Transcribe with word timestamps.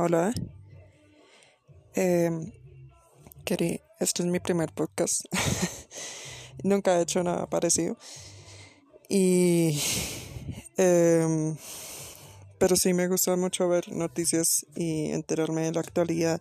Hola. 0.00 0.32
Eh, 1.96 2.30
este 3.98 4.22
es 4.22 4.28
mi 4.28 4.38
primer 4.38 4.72
podcast. 4.72 5.22
Nunca 6.62 6.96
he 6.96 7.02
hecho 7.02 7.20
nada 7.24 7.50
parecido. 7.50 7.96
Y. 9.08 9.82
em, 10.76 11.56
pero 12.58 12.76
sí 12.76 12.94
me 12.94 13.08
gusta 13.08 13.34
mucho 13.34 13.68
ver 13.68 13.90
noticias 13.90 14.64
y 14.76 15.10
enterarme 15.10 15.62
de 15.62 15.72
la 15.72 15.80
actualidad 15.80 16.40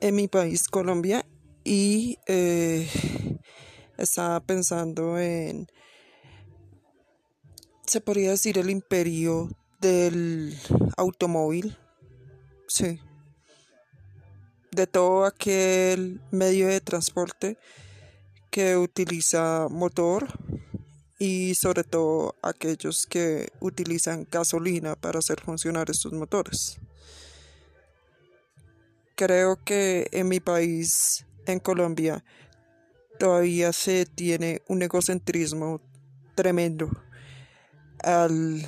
en 0.00 0.14
mi 0.14 0.28
país, 0.28 0.68
Colombia. 0.68 1.26
Y 1.64 2.18
eh, 2.28 2.88
estaba 3.98 4.38
pensando 4.38 5.18
en. 5.18 5.66
Se 7.84 8.00
podría 8.00 8.30
decir 8.30 8.58
el 8.58 8.70
imperio 8.70 9.50
del 9.80 10.56
automóvil. 10.96 11.76
Sí. 12.70 13.00
De 14.70 14.86
todo 14.86 15.24
aquel 15.24 16.20
medio 16.30 16.68
de 16.68 16.80
transporte 16.80 17.58
que 18.48 18.76
utiliza 18.76 19.66
motor 19.68 20.28
y 21.18 21.56
sobre 21.56 21.82
todo 21.82 22.36
aquellos 22.42 23.06
que 23.06 23.50
utilizan 23.58 24.24
gasolina 24.30 24.94
para 24.94 25.18
hacer 25.18 25.40
funcionar 25.40 25.90
estos 25.90 26.12
motores. 26.12 26.78
Creo 29.16 29.56
que 29.64 30.06
en 30.12 30.28
mi 30.28 30.38
país, 30.38 31.26
en 31.46 31.58
Colombia, 31.58 32.24
todavía 33.18 33.72
se 33.72 34.06
tiene 34.06 34.62
un 34.68 34.80
egocentrismo 34.82 35.80
tremendo 36.36 36.88
al 38.04 38.64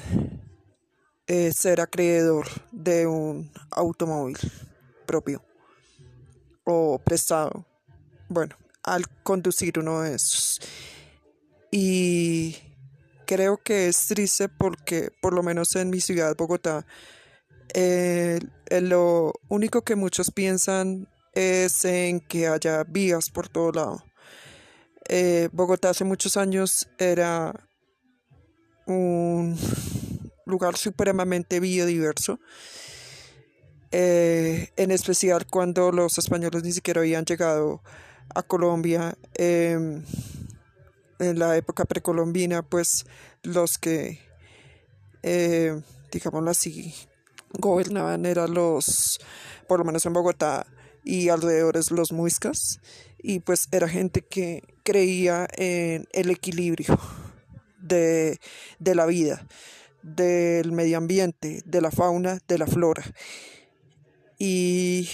eh, 1.34 1.50
ser 1.50 1.80
acreedor 1.80 2.46
de 2.72 3.06
un 3.06 3.50
automóvil 3.70 4.36
propio 5.06 5.42
o 6.64 6.98
prestado. 6.98 7.64
Bueno, 8.28 8.54
al 8.82 9.08
conducir 9.22 9.78
uno 9.78 10.02
de 10.02 10.16
esos. 10.16 10.60
Y 11.70 12.58
creo 13.24 13.56
que 13.56 13.88
es 13.88 14.08
triste 14.08 14.50
porque, 14.50 15.08
por 15.22 15.32
lo 15.32 15.42
menos 15.42 15.74
en 15.74 15.88
mi 15.88 16.02
ciudad, 16.02 16.36
Bogotá, 16.36 16.84
eh, 17.72 18.38
lo 18.82 19.32
único 19.48 19.80
que 19.80 19.96
muchos 19.96 20.30
piensan 20.32 21.08
es 21.32 21.82
en 21.86 22.20
que 22.20 22.46
haya 22.46 22.84
vías 22.84 23.30
por 23.30 23.48
todo 23.48 23.72
lado. 23.72 24.04
Eh, 25.08 25.48
Bogotá 25.50 25.88
hace 25.88 26.04
muchos 26.04 26.36
años 26.36 26.90
era 26.98 27.54
un 28.86 29.56
lugar 30.52 30.76
supremamente 30.76 31.60
biodiverso, 31.60 32.38
eh, 33.90 34.70
en 34.76 34.90
especial 34.90 35.46
cuando 35.46 35.92
los 35.92 36.16
españoles 36.18 36.62
ni 36.62 36.72
siquiera 36.72 37.00
habían 37.00 37.24
llegado 37.24 37.82
a 38.34 38.42
Colombia. 38.42 39.16
em, 39.34 40.04
en 41.18 41.38
la 41.38 41.56
época 41.56 41.84
precolombina, 41.84 42.62
pues 42.62 43.04
los 43.42 43.78
que, 43.78 44.18
eh, 45.22 45.80
digámoslo 46.10 46.50
así, 46.50 46.94
gobernaban 47.52 48.26
eran 48.26 48.54
los, 48.54 49.20
por 49.68 49.78
lo 49.78 49.84
menos 49.84 50.04
en 50.04 50.12
Bogotá 50.12 50.66
y 51.04 51.28
alrededores, 51.28 51.90
los 51.90 52.12
muiscas, 52.12 52.80
y 53.18 53.40
pues 53.40 53.68
era 53.70 53.88
gente 53.88 54.22
que 54.22 54.62
creía 54.82 55.46
en 55.56 56.06
el 56.12 56.30
equilibrio 56.30 56.98
de, 57.78 58.38
de 58.78 58.94
la 58.94 59.06
vida, 59.06 59.46
del 60.02 60.72
medio 60.72 60.98
ambiente, 60.98 61.62
de 61.64 61.80
la 61.80 61.90
fauna, 61.90 62.38
de 62.48 62.58
la 62.58 62.66
flora. 62.66 63.02
Y 64.38 65.08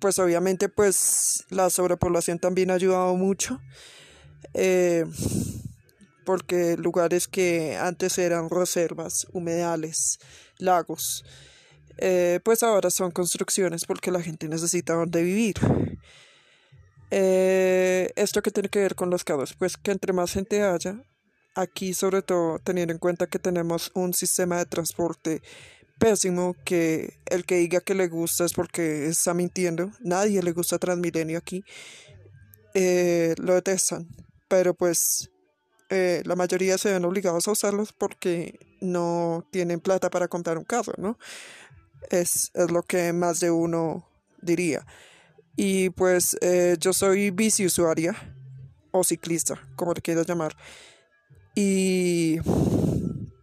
pues 0.00 0.18
obviamente 0.18 0.68
pues 0.68 1.44
la 1.50 1.70
sobrepoblación 1.70 2.38
también 2.38 2.70
ha 2.70 2.74
ayudado 2.74 3.16
mucho. 3.16 3.60
eh, 4.54 5.04
porque 6.24 6.76
lugares 6.76 7.28
que 7.28 7.76
antes 7.76 8.18
eran 8.18 8.48
reservas, 8.50 9.26
humedales, 9.32 10.18
lagos, 10.58 11.24
eh, 11.98 12.40
pues 12.44 12.62
ahora 12.62 12.90
son 12.90 13.10
construcciones 13.10 13.84
porque 13.84 14.10
la 14.10 14.22
gente 14.22 14.48
necesita 14.48 14.94
donde 14.94 15.22
vivir. 15.22 15.56
Eh, 17.10 18.10
esto 18.16 18.42
que 18.42 18.50
tiene 18.50 18.68
que 18.68 18.78
ver 18.78 18.94
con 18.94 19.10
los 19.10 19.24
carros, 19.24 19.54
pues 19.54 19.76
que 19.76 19.90
entre 19.90 20.12
más 20.12 20.32
gente 20.32 20.62
haya, 20.62 21.02
aquí 21.54 21.94
sobre 21.94 22.22
todo 22.22 22.58
teniendo 22.58 22.92
en 22.92 22.98
cuenta 22.98 23.26
que 23.26 23.38
tenemos 23.38 23.90
un 23.94 24.14
sistema 24.14 24.58
de 24.58 24.66
transporte 24.66 25.42
pésimo, 25.98 26.56
que 26.64 27.18
el 27.26 27.44
que 27.44 27.56
diga 27.56 27.80
que 27.80 27.94
le 27.94 28.08
gusta 28.08 28.44
es 28.44 28.54
porque 28.54 29.06
está 29.06 29.34
mintiendo, 29.34 29.90
nadie 30.00 30.42
le 30.42 30.52
gusta 30.52 30.78
Transmilenio 30.78 31.38
aquí, 31.38 31.64
eh, 32.74 33.34
lo 33.38 33.54
detestan, 33.54 34.08
pero 34.48 34.74
pues 34.74 35.30
eh, 35.90 36.22
la 36.24 36.36
mayoría 36.36 36.78
se 36.78 36.92
ven 36.92 37.04
obligados 37.04 37.46
a 37.46 37.52
usarlos 37.52 37.92
porque 37.92 38.58
no 38.80 39.46
tienen 39.50 39.80
plata 39.80 40.10
para 40.10 40.26
comprar 40.26 40.58
un 40.58 40.64
carro, 40.64 40.94
¿no? 40.96 41.18
Es, 42.10 42.50
es 42.54 42.70
lo 42.70 42.82
que 42.82 43.12
más 43.12 43.40
de 43.40 43.50
uno 43.50 44.08
diría. 44.40 44.84
Y 45.56 45.90
pues 45.90 46.36
eh, 46.40 46.76
yo 46.80 46.92
soy 46.92 47.30
bici 47.30 47.66
usuaria 47.66 48.16
o 48.90 49.04
ciclista, 49.04 49.62
como 49.76 49.92
le 49.92 50.00
quieras 50.00 50.26
llamar. 50.26 50.56
Y, 51.54 52.38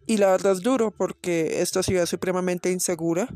y 0.06 0.16
la 0.16 0.30
verdad 0.30 0.52
es 0.52 0.60
duro 0.60 0.90
porque 0.90 1.60
esta 1.60 1.82
ciudad 1.82 2.04
es 2.04 2.10
supremamente 2.10 2.70
insegura. 2.70 3.28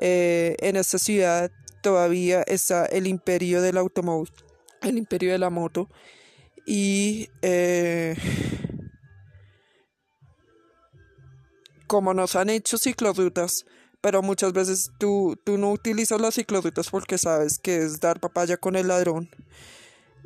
Eh, 0.00 0.56
en 0.60 0.76
esta 0.76 0.98
ciudad 0.98 1.50
todavía 1.82 2.42
está 2.42 2.84
el 2.86 3.06
imperio 3.06 3.62
del 3.62 3.78
automóvil, 3.78 4.32
el 4.82 4.98
imperio 4.98 5.32
de 5.32 5.38
la 5.38 5.50
moto. 5.50 5.88
Y 6.66 7.30
eh, 7.40 8.14
como 11.86 12.12
nos 12.12 12.36
han 12.36 12.50
hecho 12.50 12.76
ciclorrutas, 12.76 13.64
pero 14.00 14.22
muchas 14.22 14.52
veces 14.52 14.90
tú, 14.98 15.36
tú 15.44 15.56
no 15.56 15.72
utilizas 15.72 16.20
las 16.20 16.34
ciclorrutas 16.34 16.90
porque 16.90 17.18
sabes 17.18 17.58
que 17.58 17.78
es 17.78 17.98
dar 17.98 18.20
papaya 18.20 18.58
con 18.58 18.76
el 18.76 18.88
ladrón 18.88 19.30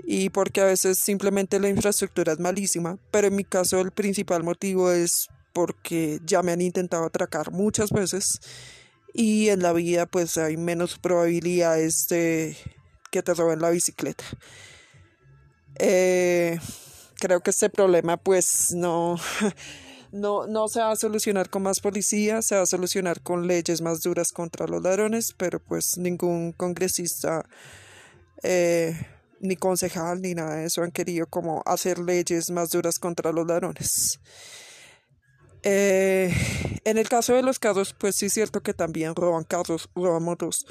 y 0.04 0.30
porque 0.30 0.60
a 0.60 0.66
veces 0.66 0.98
simplemente 0.98 1.60
la 1.60 1.68
infraestructura 1.68 2.32
es 2.32 2.40
malísima, 2.40 2.98
pero 3.10 3.28
en 3.28 3.36
mi 3.36 3.44
caso 3.44 3.80
el 3.80 3.92
principal 3.92 4.42
motivo 4.42 4.90
es 4.90 5.28
porque 5.52 6.20
ya 6.24 6.42
me 6.42 6.52
han 6.52 6.60
intentado 6.60 7.04
atracar 7.04 7.52
muchas 7.52 7.90
veces 7.90 8.40
y 9.14 9.48
en 9.48 9.62
la 9.62 9.72
vida 9.72 10.06
pues 10.06 10.36
hay 10.38 10.56
menos 10.56 10.98
probabilidades 10.98 12.06
de 12.08 12.56
que 13.10 13.22
te 13.22 13.34
roben 13.34 13.60
la 13.60 13.70
bicicleta. 13.70 14.24
Eh, 15.78 16.58
creo 17.18 17.40
que 17.40 17.50
este 17.50 17.70
problema 17.70 18.16
pues 18.16 18.72
no, 18.74 19.16
no, 20.12 20.46
no 20.46 20.68
se 20.68 20.80
va 20.80 20.92
a 20.92 20.96
solucionar 20.96 21.50
con 21.50 21.62
más 21.62 21.80
policía, 21.80 22.42
se 22.42 22.56
va 22.56 22.62
a 22.62 22.66
solucionar 22.66 23.20
con 23.20 23.46
leyes 23.46 23.80
más 23.82 24.00
duras 24.00 24.32
contra 24.32 24.66
los 24.66 24.82
ladrones, 24.82 25.34
pero 25.36 25.60
pues 25.60 25.98
ningún 25.98 26.52
congresista 26.52 27.44
eh, 28.42 28.98
ni 29.42 29.56
concejal 29.56 30.22
ni 30.22 30.34
nada 30.34 30.56
de 30.56 30.66
eso 30.66 30.82
han 30.82 30.92
querido 30.92 31.26
como 31.26 31.62
hacer 31.66 31.98
leyes 31.98 32.50
más 32.50 32.70
duras 32.70 32.98
contra 32.98 33.32
los 33.32 33.46
ladrones. 33.46 34.20
Eh, 35.64 36.32
en 36.84 36.98
el 36.98 37.08
caso 37.08 37.34
de 37.34 37.42
los 37.42 37.58
carros, 37.58 37.94
pues 37.98 38.16
sí 38.16 38.26
es 38.26 38.32
cierto 38.32 38.62
que 38.62 38.72
también 38.72 39.14
roban 39.14 39.44
carros, 39.44 39.90
roban 39.94 40.22
motos, 40.22 40.66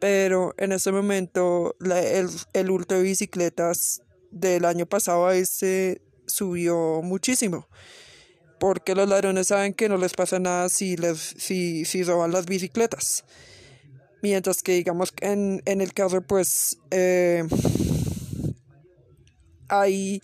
pero 0.00 0.54
en 0.58 0.72
ese 0.72 0.92
momento 0.92 1.76
el, 1.80 2.28
el 2.52 2.70
hurto 2.70 2.94
de 2.94 3.02
bicicletas 3.02 4.02
del 4.30 4.64
año 4.64 4.86
pasado 4.86 5.26
a 5.26 5.36
este 5.36 6.02
subió 6.26 7.00
muchísimo, 7.02 7.68
porque 8.60 8.94
los 8.94 9.08
ladrones 9.08 9.48
saben 9.48 9.74
que 9.74 9.88
no 9.88 9.96
les 9.96 10.14
pasa 10.14 10.38
nada 10.38 10.68
si, 10.68 10.96
les, 10.96 11.18
si, 11.18 11.84
si 11.84 12.02
roban 12.02 12.32
las 12.32 12.46
bicicletas. 12.46 13.24
Mientras 14.22 14.62
que 14.62 14.72
digamos 14.72 15.12
en, 15.20 15.62
en 15.64 15.80
el 15.80 15.92
carro 15.92 16.22
pues 16.22 16.78
eh, 16.90 17.44
hay, 19.68 20.22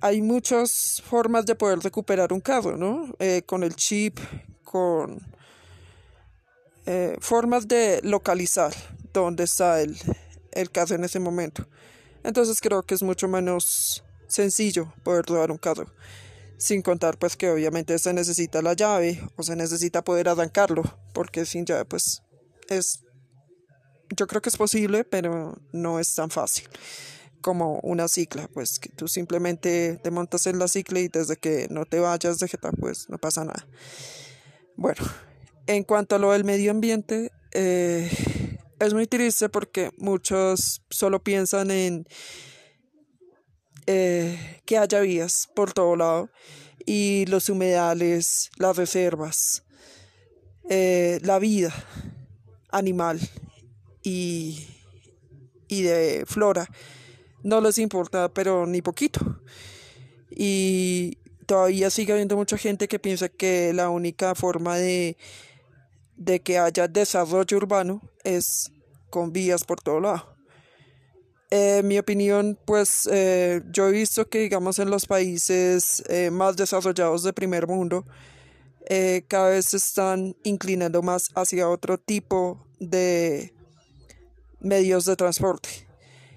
hay 0.00 0.20
muchas 0.20 1.02
formas 1.04 1.46
de 1.46 1.54
poder 1.54 1.78
recuperar 1.78 2.32
un 2.32 2.40
carro, 2.40 2.76
¿no? 2.76 3.14
Eh, 3.18 3.42
con 3.46 3.62
el 3.62 3.74
chip, 3.74 4.18
con 4.64 5.20
eh, 6.86 7.16
formas 7.20 7.66
de 7.66 8.00
localizar 8.02 8.74
dónde 9.12 9.44
está 9.44 9.80
el, 9.80 9.96
el 10.52 10.70
carro 10.70 10.96
en 10.96 11.04
ese 11.04 11.20
momento. 11.20 11.66
Entonces 12.24 12.60
creo 12.60 12.82
que 12.82 12.94
es 12.94 13.02
mucho 13.02 13.28
menos 13.28 14.04
sencillo 14.26 14.92
poder 15.02 15.24
robar 15.24 15.50
un 15.50 15.58
carro. 15.58 15.86
Sin 16.58 16.82
contar 16.82 17.18
pues 17.18 17.36
que 17.36 17.50
obviamente 17.50 17.98
se 17.98 18.12
necesita 18.12 18.60
la 18.62 18.74
llave 18.74 19.22
o 19.36 19.42
se 19.42 19.54
necesita 19.54 20.02
poder 20.02 20.28
arrancarlo, 20.28 20.82
porque 21.14 21.46
sin 21.46 21.64
llave 21.64 21.84
pues 21.84 22.22
es, 22.76 23.04
yo 24.16 24.26
creo 24.26 24.42
que 24.42 24.48
es 24.48 24.56
posible, 24.56 25.04
pero 25.04 25.56
no 25.72 25.98
es 25.98 26.14
tan 26.14 26.30
fácil 26.30 26.68
como 27.40 27.78
una 27.82 28.08
cicla, 28.08 28.48
pues 28.48 28.78
que 28.78 28.88
tú 28.90 29.08
simplemente 29.08 29.98
te 30.02 30.10
montas 30.10 30.46
en 30.46 30.58
la 30.58 30.68
cicla 30.68 31.00
y 31.00 31.08
desde 31.08 31.36
que 31.36 31.68
no 31.70 31.84
te 31.84 32.00
vayas 32.00 32.38
de 32.38 32.48
jeta, 32.48 32.70
pues 32.72 33.08
no 33.08 33.18
pasa 33.18 33.44
nada. 33.44 33.66
Bueno, 34.76 35.02
en 35.66 35.84
cuanto 35.84 36.16
a 36.16 36.18
lo 36.18 36.32
del 36.32 36.44
medio 36.44 36.70
ambiente, 36.70 37.30
eh, 37.52 38.10
es 38.78 38.94
muy 38.94 39.06
triste 39.06 39.48
porque 39.48 39.90
muchos 39.98 40.82
solo 40.90 41.22
piensan 41.22 41.70
en 41.70 42.06
eh, 43.86 44.60
que 44.66 44.78
haya 44.78 45.00
vías 45.00 45.48
por 45.54 45.72
todo 45.72 45.96
lado 45.96 46.30
y 46.84 47.26
los 47.26 47.48
humedales, 47.48 48.50
las 48.56 48.76
reservas, 48.76 49.64
eh, 50.68 51.18
la 51.22 51.38
vida 51.38 51.72
animal 52.70 53.20
y, 54.02 54.66
y 55.68 55.82
de 55.82 56.24
flora 56.26 56.68
no 57.42 57.60
les 57.60 57.78
importa, 57.78 58.28
pero 58.28 58.66
ni 58.66 58.82
poquito. 58.82 59.40
Y 60.30 61.18
todavía 61.46 61.90
sigue 61.90 62.12
habiendo 62.12 62.36
mucha 62.36 62.58
gente 62.58 62.88
que 62.88 62.98
piensa 62.98 63.28
que 63.28 63.72
la 63.72 63.88
única 63.90 64.34
forma 64.34 64.76
de, 64.76 65.16
de 66.16 66.40
que 66.40 66.58
haya 66.58 66.88
desarrollo 66.88 67.56
urbano 67.56 68.02
es 68.24 68.70
con 69.10 69.32
vías 69.32 69.64
por 69.64 69.80
todo 69.80 70.00
lado. 70.00 70.36
En 71.50 71.88
mi 71.88 71.98
opinión, 71.98 72.58
pues 72.66 73.08
eh, 73.10 73.62
yo 73.70 73.88
he 73.88 73.92
visto 73.92 74.28
que, 74.28 74.40
digamos, 74.40 74.78
en 74.78 74.90
los 74.90 75.06
países 75.06 76.02
eh, 76.08 76.30
más 76.30 76.56
desarrollados 76.56 77.22
de 77.22 77.32
primer 77.32 77.66
mundo, 77.66 78.04
eh, 78.90 79.24
cada 79.28 79.50
vez 79.50 79.66
se 79.66 79.76
están 79.76 80.34
inclinando 80.44 81.02
más 81.02 81.28
hacia 81.34 81.68
otro 81.68 81.98
tipo 81.98 82.66
de 82.80 83.52
medios 84.60 85.04
de 85.04 85.14
transporte. 85.14 85.68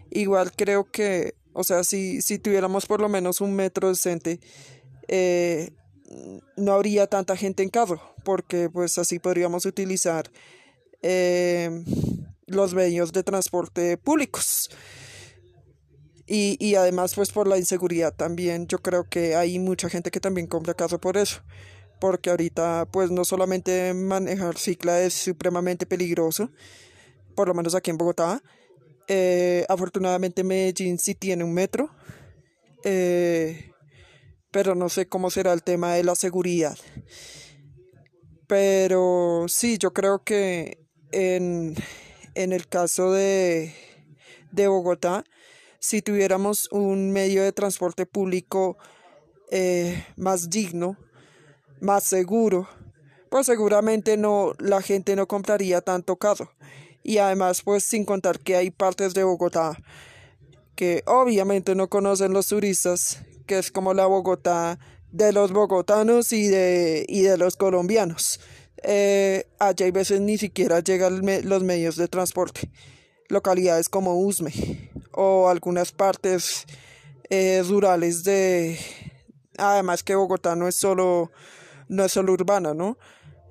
Igual 0.10 0.52
creo 0.52 0.84
que, 0.92 1.36
o 1.54 1.64
sea, 1.64 1.84
si, 1.86 2.22
si 2.22 2.40
tuviéramos 2.40 2.86
por 2.86 3.00
lo 3.00 3.08
menos 3.08 3.40
un 3.40 3.56
metro 3.56 3.88
decente, 3.88 4.42
no 6.58 6.74
habría 6.74 7.08
tanta 7.08 7.38
gente 7.38 7.64
en 7.64 7.70
carro, 7.70 8.02
porque 8.24 8.70
pues 8.70 8.98
así 8.98 9.20
podríamos 9.20 9.66
utilizar 9.66 10.30
los 12.48 12.74
medios 12.74 13.14
de 13.14 13.24
transporte 13.24 13.98
públicos. 13.98 14.70
Y, 16.28 16.58
y 16.60 16.76
además, 16.76 17.14
pues 17.16 17.32
por 17.32 17.48
la 17.48 17.58
inseguridad 17.58 18.14
también, 18.14 18.68
yo 18.68 18.80
creo 18.80 19.04
que 19.04 19.36
hay 19.36 19.60
mucha 19.60 19.90
gente 19.90 20.12
que 20.12 20.20
también 20.20 20.48
compra 20.48 20.74
carro 20.74 21.00
por 21.00 21.18
eso. 21.18 21.42
Porque 22.02 22.32
ahorita, 22.32 22.88
pues 22.92 23.12
no 23.12 23.24
solamente 23.26 23.94
manejar 23.94 24.58
cicla 24.58 25.00
es 25.02 25.14
supremamente 25.14 25.86
peligroso, 25.86 26.50
por 27.36 27.48
lo 27.48 27.54
menos 27.54 27.76
aquí 27.76 27.92
en 27.92 27.98
Bogotá. 27.98 28.42
Eh, 29.08 29.66
afortunadamente 29.70 30.44
Medellín 30.44 30.98
sí 30.98 31.14
tiene 31.14 31.44
un 31.44 31.54
metro, 31.54 31.92
eh, 32.84 33.72
pero 34.50 34.74
no 34.74 34.90
sé 34.90 35.08
cómo 35.08 35.30
será 35.30 35.54
el 35.54 35.62
tema 35.62 35.94
de 35.94 36.04
la 36.04 36.16
seguridad. 36.16 36.76
Pero 38.48 39.46
sí, 39.48 39.78
yo 39.78 39.94
creo 39.94 40.24
que 40.24 40.80
en, 41.12 41.76
en 42.34 42.52
el 42.52 42.68
caso 42.68 43.12
de, 43.12 43.76
de 44.52 44.68
Bogotá, 44.68 45.24
si 45.78 46.02
tuviéramos 46.02 46.68
un 46.72 47.12
medio 47.12 47.44
de 47.44 47.52
transporte 47.52 48.08
público 48.08 48.80
eh, 49.52 50.04
más 50.16 50.50
digno, 50.50 50.98
más 51.82 52.06
seguro, 52.06 52.70
pues 53.30 53.46
seguramente 53.46 54.16
no, 54.16 54.54
la 54.60 54.82
gente 54.82 55.16
no 55.16 55.28
compraría 55.28 55.82
tanto 55.82 56.16
carro. 56.16 56.52
Y 57.04 57.18
además, 57.18 57.62
pues 57.64 57.84
sin 57.84 58.06
contar 58.06 58.40
que 58.40 58.56
hay 58.56 58.72
partes 58.72 59.14
de 59.14 59.24
Bogotá 59.24 59.78
que 60.82 61.04
obviamente 61.06 61.76
no 61.76 61.90
conocen 61.90 62.34
los 62.34 62.48
turistas, 62.48 63.22
que 63.46 63.60
es 63.60 63.72
como 63.72 63.94
la 63.94 64.08
Bogotá 64.08 64.80
de 65.12 65.32
los 65.32 65.52
bogotanos 65.52 66.34
y 66.34 66.48
de, 66.48 67.06
y 67.08 67.22
de 67.22 67.38
los 67.38 67.56
colombianos. 67.56 68.40
Eh, 68.84 69.46
allá 69.60 69.86
hay 69.86 69.92
veces 69.92 70.22
ni 70.22 70.40
siquiera 70.40 70.80
llegan 70.80 71.22
los 71.44 71.64
medios 71.64 71.98
de 71.98 72.08
transporte. 72.08 72.72
Localidades 73.28 73.90
como 73.90 74.20
Usme 74.20 74.90
o 75.12 75.50
algunas 75.50 75.92
partes 75.92 76.66
eh, 77.30 77.62
rurales 77.68 78.24
de... 78.24 78.80
Además 79.58 80.02
que 80.02 80.16
Bogotá 80.16 80.56
no 80.56 80.68
es 80.68 80.76
solo, 80.76 81.32
no 81.92 82.04
es 82.04 82.12
solo 82.12 82.34
urbana, 82.34 82.74
¿no? 82.74 82.98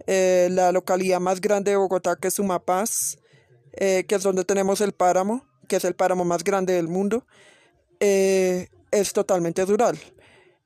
Eh, 0.06 0.48
la 0.50 0.72
localidad 0.72 1.20
más 1.20 1.40
grande 1.40 1.70
de 1.70 1.76
Bogotá, 1.76 2.16
que 2.16 2.28
es 2.28 2.34
Sumapaz, 2.34 3.18
que 3.76 4.06
es 4.08 4.22
donde 4.22 4.44
tenemos 4.44 4.80
el 4.80 4.92
páramo, 4.92 5.46
que 5.68 5.76
es 5.76 5.84
el 5.84 5.94
páramo 5.94 6.24
más 6.24 6.42
grande 6.42 6.72
del 6.72 6.88
mundo, 6.88 7.24
es 8.00 9.12
totalmente 9.12 9.64
rural. 9.64 9.96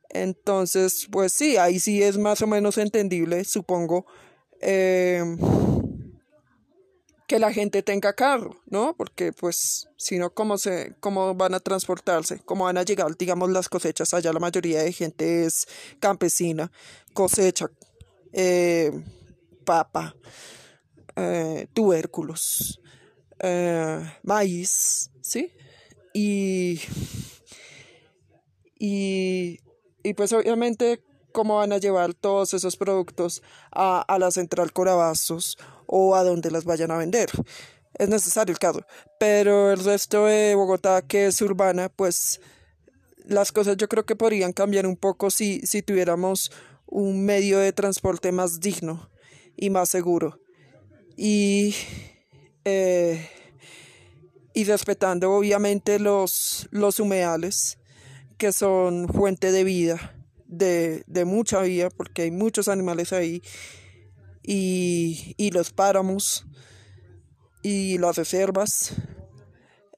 Entonces, 0.08 1.06
pues 1.10 1.32
sí, 1.32 1.56
ahí 1.58 1.78
sí 1.80 2.02
es 2.02 2.16
más 2.16 2.40
o 2.40 2.46
menos 2.46 2.78
entendible, 2.78 3.44
supongo, 3.44 4.06
que 7.34 7.40
la 7.40 7.52
gente 7.52 7.82
tenga 7.82 8.12
carro, 8.12 8.54
¿no? 8.66 8.94
Porque 8.96 9.32
pues 9.32 9.88
si 9.96 10.18
no, 10.18 10.32
¿cómo, 10.32 10.56
se, 10.56 10.94
¿cómo 11.00 11.34
van 11.34 11.52
a 11.54 11.58
transportarse? 11.58 12.38
¿Cómo 12.44 12.66
van 12.66 12.78
a 12.78 12.84
llegar, 12.84 13.16
digamos, 13.16 13.50
las 13.50 13.68
cosechas? 13.68 14.14
Allá 14.14 14.32
la 14.32 14.38
mayoría 14.38 14.84
de 14.84 14.92
gente 14.92 15.44
es 15.44 15.66
campesina, 15.98 16.70
cosecha, 17.12 17.68
eh, 18.32 18.92
papa, 19.64 20.14
eh, 21.16 21.66
tubérculos, 21.72 22.80
eh, 23.40 23.98
maíz, 24.22 25.10
¿sí? 25.20 25.50
Y, 26.12 26.80
y, 28.78 29.58
y 30.04 30.14
pues 30.14 30.32
obviamente 30.32 31.02
cómo 31.34 31.56
van 31.56 31.72
a 31.72 31.78
llevar 31.78 32.14
todos 32.14 32.54
esos 32.54 32.76
productos 32.76 33.42
a, 33.72 34.06
la 34.18 34.30
central 34.30 34.72
Corabazos 34.72 35.58
o 35.86 36.14
a 36.14 36.22
donde 36.22 36.50
las 36.50 36.64
vayan 36.64 36.92
a 36.92 36.96
vender. 36.96 37.28
Es 37.98 38.08
necesario 38.08 38.52
el 38.52 38.58
carro. 38.58 38.86
Pero 39.18 39.72
el 39.72 39.84
resto 39.84 40.26
de 40.26 40.54
Bogotá, 40.54 41.02
que 41.02 41.26
es 41.26 41.42
urbana, 41.42 41.88
pues 41.88 42.40
las 43.24 43.50
cosas 43.50 43.76
yo 43.76 43.88
creo 43.88 44.06
que 44.06 44.14
podrían 44.16 44.52
cambiar 44.52 44.86
un 44.86 44.96
poco 44.96 45.28
si, 45.28 45.60
si 45.66 45.82
tuviéramos 45.82 46.52
un 46.86 47.24
medio 47.24 47.58
de 47.58 47.72
transporte 47.72 48.30
más 48.30 48.60
digno 48.60 49.10
y 49.56 49.70
más 49.70 49.88
seguro. 49.88 50.38
Y, 51.16 51.74
eh, 52.64 53.28
respetando 54.54 55.32
obviamente 55.32 55.98
los, 55.98 56.68
los 56.70 57.00
humedales, 57.00 57.78
que 58.38 58.52
son 58.52 59.08
fuente 59.08 59.50
de 59.50 59.64
vida 59.64 60.13
de, 60.58 61.24
mucha 61.24 61.60
vida, 61.62 61.90
porque 61.90 62.22
hay 62.22 62.30
muchos 62.30 62.68
animales 62.68 63.12
ahí, 63.12 63.42
y, 64.42 65.50
los 65.52 65.72
páramos 65.72 66.46
y 67.62 67.98
las 67.98 68.16
reservas. 68.16 68.94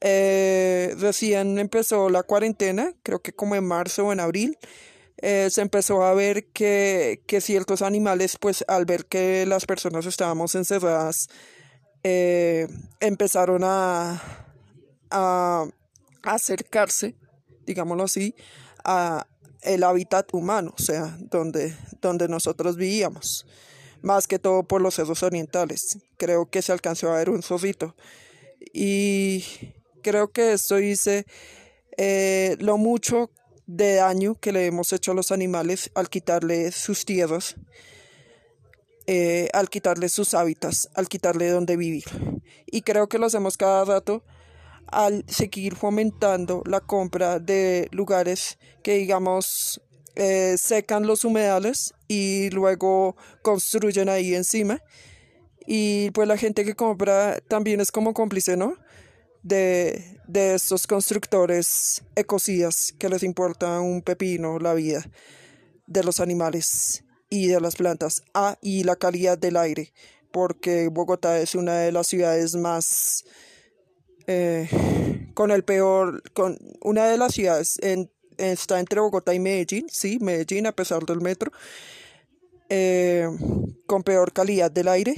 Eh, 0.00 0.94
recién 0.98 1.58
empezó 1.58 2.10
la 2.10 2.22
cuarentena, 2.22 2.92
creo 3.02 3.20
que 3.20 3.32
como 3.32 3.56
en 3.56 3.64
marzo 3.64 4.06
o 4.06 4.12
en 4.12 4.20
abril, 4.20 4.58
eh, 5.18 5.48
se 5.50 5.62
empezó 5.62 6.02
a 6.04 6.14
ver 6.14 6.46
que, 6.52 7.20
ciertos 7.40 7.82
animales, 7.82 8.36
pues 8.38 8.64
al 8.68 8.84
ver 8.84 9.06
que 9.06 9.46
las 9.46 9.64
personas 9.66 10.06
estábamos 10.06 10.54
encerradas, 10.54 11.28
eh, 12.02 12.68
empezaron 13.00 13.62
a, 13.64 14.22
a 15.10 15.66
acercarse, 16.22 17.16
digámoslo 17.66 18.04
así, 18.04 18.34
a, 18.84 19.26
el 19.66 19.82
hábitat 19.82 20.32
humano, 20.32 20.73
o 20.78 20.82
sea, 20.82 21.16
donde, 21.20 21.76
donde 22.00 22.28
nosotros 22.28 22.76
vivíamos, 22.76 23.46
más 24.00 24.26
que 24.26 24.38
todo 24.38 24.62
por 24.62 24.80
los 24.80 24.94
cerros 24.94 25.23
orientales. 25.23 25.99
Creo 26.16 26.49
que 26.49 26.62
se 26.62 26.73
alcanzó 26.73 27.11
a 27.11 27.18
ver 27.18 27.30
un 27.30 27.42
zorrito. 27.42 27.94
Y 28.73 29.44
creo 30.02 30.28
que 30.28 30.52
esto 30.52 30.76
dice 30.76 31.26
eh, 31.96 32.56
lo 32.61 32.78
mucho 32.78 33.30
de 33.66 33.96
daño 33.96 34.37
que 34.37 34.52
le 34.52 34.66
hemos 34.66 34.92
hecho 34.92 35.11
a 35.11 35.14
los 35.14 35.32
animales 35.32 35.90
al 35.94 36.08
quitarle 36.08 36.70
sus 36.70 37.04
tierras, 37.04 37.56
eh, 39.06 39.49
al 39.52 39.68
quitarle 39.68 40.08
sus 40.08 40.35
hábitats, 40.35 40.88
al 40.94 41.08
quitarle 41.08 41.49
donde 41.49 41.76
vivir. 41.76 42.04
Y 42.66 42.82
creo 42.82 43.08
que 43.08 43.18
lo 43.18 43.26
hacemos 43.26 43.56
cada 43.56 43.85
rato 43.85 44.23
al 44.87 45.25
seguir 45.28 45.76
fomentando 45.76 46.62
la 46.66 46.81
compra 46.81 47.38
de 47.38 47.88
lugares 47.93 48.59
que 48.83 48.95
digamos 48.95 49.81
eh, 50.14 50.57
secan 50.59 51.07
los 51.07 51.25
humedales 51.25 51.95
y 52.09 52.50
luego 52.50 53.16
construyen 53.43 54.09
ahí 54.09 54.35
encima 54.35 54.81
y 55.66 56.11
pues 56.12 56.28
la 56.28 56.37
gente 56.37 56.64
que 56.64 56.75
compra 56.75 57.40
también 57.49 57.81
es 57.81 57.90
como 57.90 58.14
cómplice, 58.14 58.57
¿no? 58.57 58.76
De, 59.43 60.21
de 60.26 60.55
estos 60.55 60.87
constructores 60.87 62.02
ecocidas 62.14 62.95
que 62.99 63.09
les 63.09 63.23
importa 63.23 63.81
un 63.81 64.02
pepino 64.02 64.59
la 64.59 64.75
vida 64.75 65.05
de 65.87 66.02
los 66.02 66.21
animales 66.21 67.05
y 67.28 67.49
de 67.49 67.61
las 67.61 67.76
plantas. 67.76 68.23
Ah, 68.35 68.57
y 68.62 68.85
la 68.85 68.97
calidad 68.97 69.38
del 69.38 69.57
aire, 69.57 69.93
porque 70.33 70.88
Bogotá 70.88 71.40
es 71.40 71.55
una 71.55 71.75
de 71.78 71.93
las 71.93 72.07
ciudades 72.07 72.55
más 72.55 73.25
eh, 74.26 74.68
con 75.35 75.50
el 75.50 75.62
peor, 75.62 76.23
con 76.33 76.59
una 76.83 77.06
de 77.06 77.16
las 77.16 77.35
ciudades 77.35 77.78
está 78.38 78.80
entre 78.80 79.00
Bogotá 79.00 79.33
y 79.35 79.38
Medellín, 79.38 79.87
sí, 79.88 80.18
Medellín 80.21 80.66
a 80.66 80.73
pesar 80.73 81.04
del 81.04 81.21
metro, 81.21 81.52
eh, 82.68 83.28
con 83.87 84.02
peor 84.02 84.33
calidad 84.33 84.71
del 84.71 84.88
aire. 84.88 85.14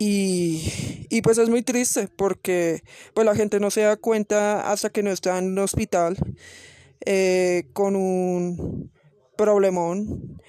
Y, 0.00 1.06
y, 1.08 1.22
pues 1.22 1.38
es 1.38 1.48
muy 1.48 1.62
triste 1.62 2.08
porque 2.16 2.82
pues 3.14 3.24
la 3.24 3.36
gente 3.36 3.60
no 3.60 3.70
se 3.70 3.82
da 3.82 3.96
cuenta 3.96 4.70
hasta 4.72 4.90
que 4.90 5.04
no 5.04 5.10
está 5.10 5.38
en 5.38 5.52
un 5.52 5.58
hospital 5.60 6.16
eh, 7.06 7.68
con 7.72 7.94
un 7.94 8.90
problemón 9.36 10.40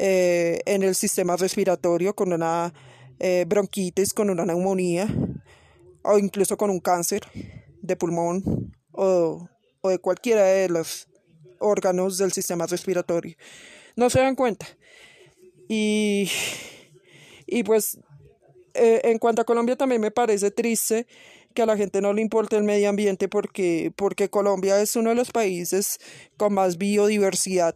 en 0.00 0.82
el 0.84 0.94
sistema 0.94 1.36
respiratorio, 1.36 2.14
con 2.14 2.32
una 2.32 2.72
bronquitis, 3.46 4.14
con 4.14 4.30
una 4.30 4.46
neumonía 4.46 5.08
o 6.02 6.18
incluso 6.18 6.56
con 6.56 6.70
un 6.70 6.80
cáncer 6.80 7.22
de 7.80 7.96
pulmón 7.96 8.72
o, 8.92 9.48
o 9.80 9.88
de 9.88 9.98
cualquiera 9.98 10.44
de 10.44 10.68
los 10.68 11.08
órganos 11.60 12.18
del 12.18 12.32
sistema 12.32 12.66
respiratorio. 12.66 13.36
No 13.96 14.10
se 14.10 14.20
dan 14.20 14.36
cuenta. 14.36 14.66
Y, 15.68 16.30
y 17.46 17.62
pues 17.62 17.98
eh, 18.74 19.00
en 19.04 19.18
cuanto 19.18 19.42
a 19.42 19.44
Colombia 19.44 19.76
también 19.76 20.00
me 20.00 20.10
parece 20.10 20.50
triste 20.50 21.06
que 21.54 21.62
a 21.62 21.66
la 21.66 21.76
gente 21.76 22.00
no 22.00 22.12
le 22.12 22.22
importe 22.22 22.56
el 22.56 22.62
medio 22.62 22.88
ambiente 22.88 23.28
porque, 23.28 23.92
porque 23.96 24.30
Colombia 24.30 24.80
es 24.80 24.96
uno 24.96 25.10
de 25.10 25.16
los 25.16 25.30
países 25.30 25.98
con 26.36 26.54
más 26.54 26.78
biodiversidad 26.78 27.74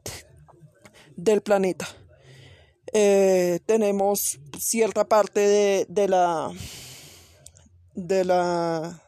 del 1.17 1.43
planeta. 1.43 1.89
Eh, 2.93 3.61
tenemos 3.67 4.39
cierta 4.59 5.09
parte 5.09 5.41
de, 5.41 5.87
de 5.89 6.09
la 6.09 6.53
de 7.95 8.25
la 8.25 9.03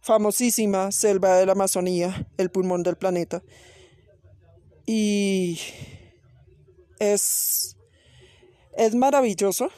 famosísima 0.00 0.90
selva 0.92 1.36
de 1.36 1.46
la 1.46 1.52
Amazonía, 1.52 2.28
el 2.36 2.50
pulmón 2.50 2.82
del 2.82 2.96
planeta. 2.96 3.42
Y 4.86 5.60
es, 6.98 7.76
es 8.76 8.94
maravilloso, 8.94 9.70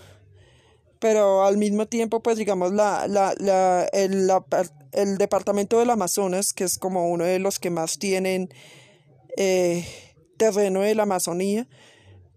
pero 0.99 1.45
al 1.45 1.57
mismo 1.57 1.87
tiempo, 1.87 2.23
pues 2.23 2.39
digamos, 2.39 2.73
la, 2.73 3.07
la, 3.09 3.35
la, 3.39 3.85
el, 3.93 4.31
el 4.93 5.19
departamento 5.19 5.79
del 5.79 5.91
Amazonas, 5.91 6.53
que 6.53 6.65
es 6.65 6.79
como 6.79 7.11
uno 7.11 7.25
de 7.25 7.39
los 7.39 7.59
que 7.59 7.71
más 7.71 7.99
tienen 7.99 8.49
eh, 9.37 9.85
terreno 10.37 10.81
de 10.81 10.95
la 10.95 11.03
Amazonía, 11.03 11.69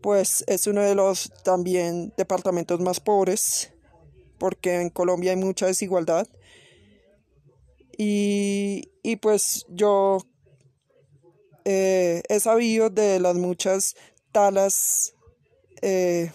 pues 0.01 0.43
es 0.47 0.67
uno 0.67 0.81
de 0.81 0.95
los 0.95 1.31
también 1.43 2.13
departamentos 2.17 2.79
más 2.79 2.99
pobres, 2.99 3.71
porque 4.37 4.81
en 4.81 4.89
Colombia 4.89 5.31
hay 5.31 5.37
mucha 5.37 5.65
desigualdad. 5.65 6.27
Y, 7.97 8.91
y 9.03 9.15
pues 9.17 9.65
yo 9.69 10.19
eh, 11.63 12.21
he 12.29 12.39
sabido 12.39 12.89
de 12.89 13.19
las 13.19 13.35
muchas 13.35 13.95
talas 14.31 15.13
eh, 15.81 16.31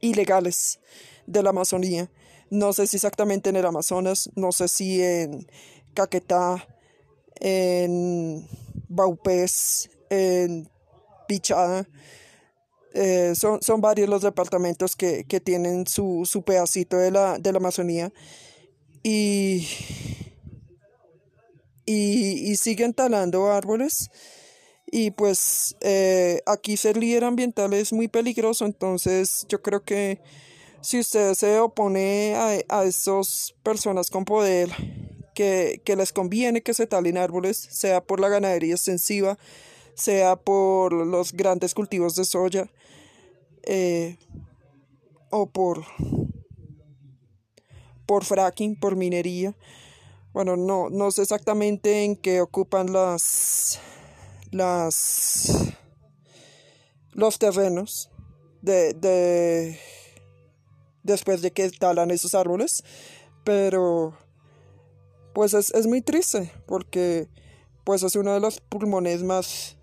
ilegales 0.00 0.80
de 1.26 1.42
la 1.42 1.50
Amazonía. 1.50 2.10
No 2.50 2.72
sé 2.72 2.86
si 2.86 2.96
exactamente 2.96 3.50
en 3.50 3.56
el 3.56 3.66
Amazonas, 3.66 4.30
no 4.36 4.52
sé 4.52 4.68
si 4.68 5.02
en 5.02 5.46
Caquetá, 5.94 6.68
en 7.40 8.46
Baupés, 8.88 9.90
en 10.10 10.68
Pichada. 11.26 11.88
Eh, 12.98 13.34
son, 13.34 13.60
son 13.60 13.82
varios 13.82 14.08
los 14.08 14.22
departamentos 14.22 14.96
que, 14.96 15.24
que 15.24 15.38
tienen 15.38 15.86
su, 15.86 16.22
su 16.24 16.42
pedacito 16.42 16.96
de 16.96 17.10
la, 17.10 17.38
de 17.38 17.52
la 17.52 17.58
Amazonía. 17.58 18.10
Y, 19.02 19.68
y, 21.84 22.56
siguen 22.56 22.94
talando 22.94 23.52
árboles. 23.52 24.08
Y 24.86 25.10
pues 25.10 25.76
eh, 25.80 26.40
aquí 26.46 26.78
ser 26.78 26.96
líder 26.96 27.24
ambiental 27.24 27.74
es 27.74 27.92
muy 27.92 28.08
peligroso, 28.08 28.64
entonces 28.64 29.44
yo 29.48 29.60
creo 29.60 29.82
que 29.84 30.20
si 30.80 30.98
usted 31.00 31.34
se 31.34 31.58
opone 31.58 32.34
a, 32.34 32.78
a 32.80 32.84
esas 32.84 33.54
personas 33.62 34.10
con 34.10 34.24
poder 34.24 34.70
que, 35.34 35.82
que 35.84 35.96
les 35.96 36.12
conviene 36.12 36.62
que 36.62 36.72
se 36.72 36.86
talen 36.86 37.18
árboles, 37.18 37.56
sea 37.58 38.00
por 38.00 38.20
la 38.20 38.28
ganadería 38.28 38.74
extensiva, 38.74 39.36
sea 39.96 40.36
por 40.36 40.92
los 40.92 41.32
grandes 41.32 41.74
cultivos 41.74 42.14
de 42.14 42.24
soya 42.24 42.70
eh, 43.62 44.18
o 45.30 45.46
por, 45.46 45.84
por 48.06 48.24
fracking, 48.24 48.78
por 48.78 48.94
minería. 48.94 49.56
Bueno, 50.32 50.56
no, 50.56 50.90
no 50.90 51.10
sé 51.10 51.22
exactamente 51.22 52.04
en 52.04 52.14
qué 52.14 52.42
ocupan 52.42 52.92
las, 52.92 53.80
las 54.50 55.72
los 57.12 57.38
terrenos 57.38 58.10
de, 58.60 58.92
de 58.92 59.80
después 61.02 61.40
de 61.40 61.52
que 61.52 61.70
talan 61.70 62.10
esos 62.10 62.34
árboles, 62.34 62.84
pero 63.44 64.14
pues 65.32 65.54
es, 65.54 65.72
es 65.72 65.86
muy 65.86 66.02
triste 66.02 66.52
porque 66.66 67.28
pues 67.84 68.02
es 68.02 68.14
uno 68.14 68.34
de 68.34 68.40
los 68.40 68.60
pulmones 68.60 69.22
más 69.22 69.75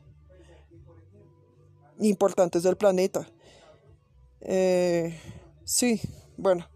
importantes 2.03 2.63
del 2.63 2.77
planeta. 2.77 3.27
Eh, 4.41 5.17
sí, 5.63 6.01
bueno, 6.37 6.67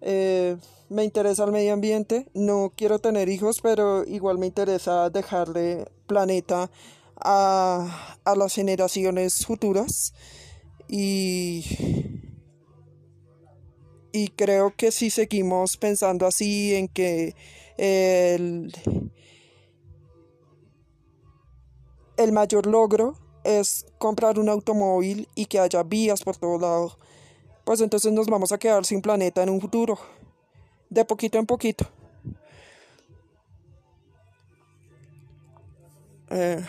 eh, 0.00 0.56
me 0.88 1.04
interesa 1.04 1.44
el 1.44 1.52
medio 1.52 1.72
ambiente, 1.72 2.28
no 2.34 2.72
quiero 2.76 2.98
tener 2.98 3.28
hijos, 3.28 3.60
pero 3.62 4.04
igual 4.04 4.38
me 4.38 4.46
interesa 4.46 5.10
dejarle 5.10 5.86
planeta 6.06 6.70
a, 7.16 8.18
a 8.24 8.36
las 8.36 8.54
generaciones 8.54 9.46
futuras 9.46 10.12
y, 10.88 11.64
y 14.12 14.28
creo 14.28 14.74
que 14.76 14.90
si 14.90 15.08
seguimos 15.10 15.76
pensando 15.76 16.26
así 16.26 16.74
en 16.74 16.88
que 16.88 17.34
el, 17.78 18.72
el 22.16 22.32
mayor 22.32 22.66
logro 22.66 23.21
es 23.44 23.86
comprar 23.98 24.38
un 24.38 24.48
automóvil 24.48 25.28
y 25.34 25.46
que 25.46 25.58
haya 25.58 25.82
vías 25.82 26.22
por 26.22 26.36
todo 26.36 26.58
lado, 26.58 26.96
pues 27.64 27.80
entonces 27.80 28.12
nos 28.12 28.26
vamos 28.26 28.52
a 28.52 28.58
quedar 28.58 28.84
sin 28.84 29.00
planeta 29.00 29.42
en 29.42 29.50
un 29.50 29.60
futuro, 29.60 29.98
de 30.90 31.04
poquito 31.04 31.38
en 31.38 31.46
poquito. 31.46 31.86
Eh, 36.30 36.64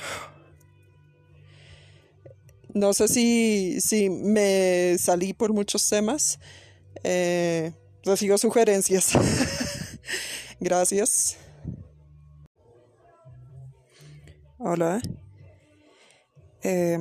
no 2.74 2.94
sé 2.94 3.08
si, 3.08 3.80
si 3.80 4.10
me 4.10 4.98
salí 4.98 5.34
por 5.34 5.54
muchos 5.54 5.88
temas. 5.88 6.40
Eh, 7.04 7.72
recibo 8.04 8.38
sugerencias. 8.38 9.14
Gracias. 10.60 11.38
Hola. 14.58 15.02
Eh, 16.64 16.98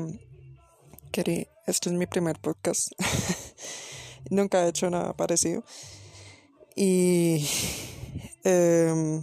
este 1.66 1.88
es 1.88 1.92
mi 1.92 2.06
primer 2.06 2.38
podcast. 2.40 2.88
Nunca 4.30 4.64
he 4.64 4.68
hecho 4.68 4.90
nada 4.90 5.12
parecido. 5.12 5.62
Y. 6.74 7.48
Em, 8.44 9.22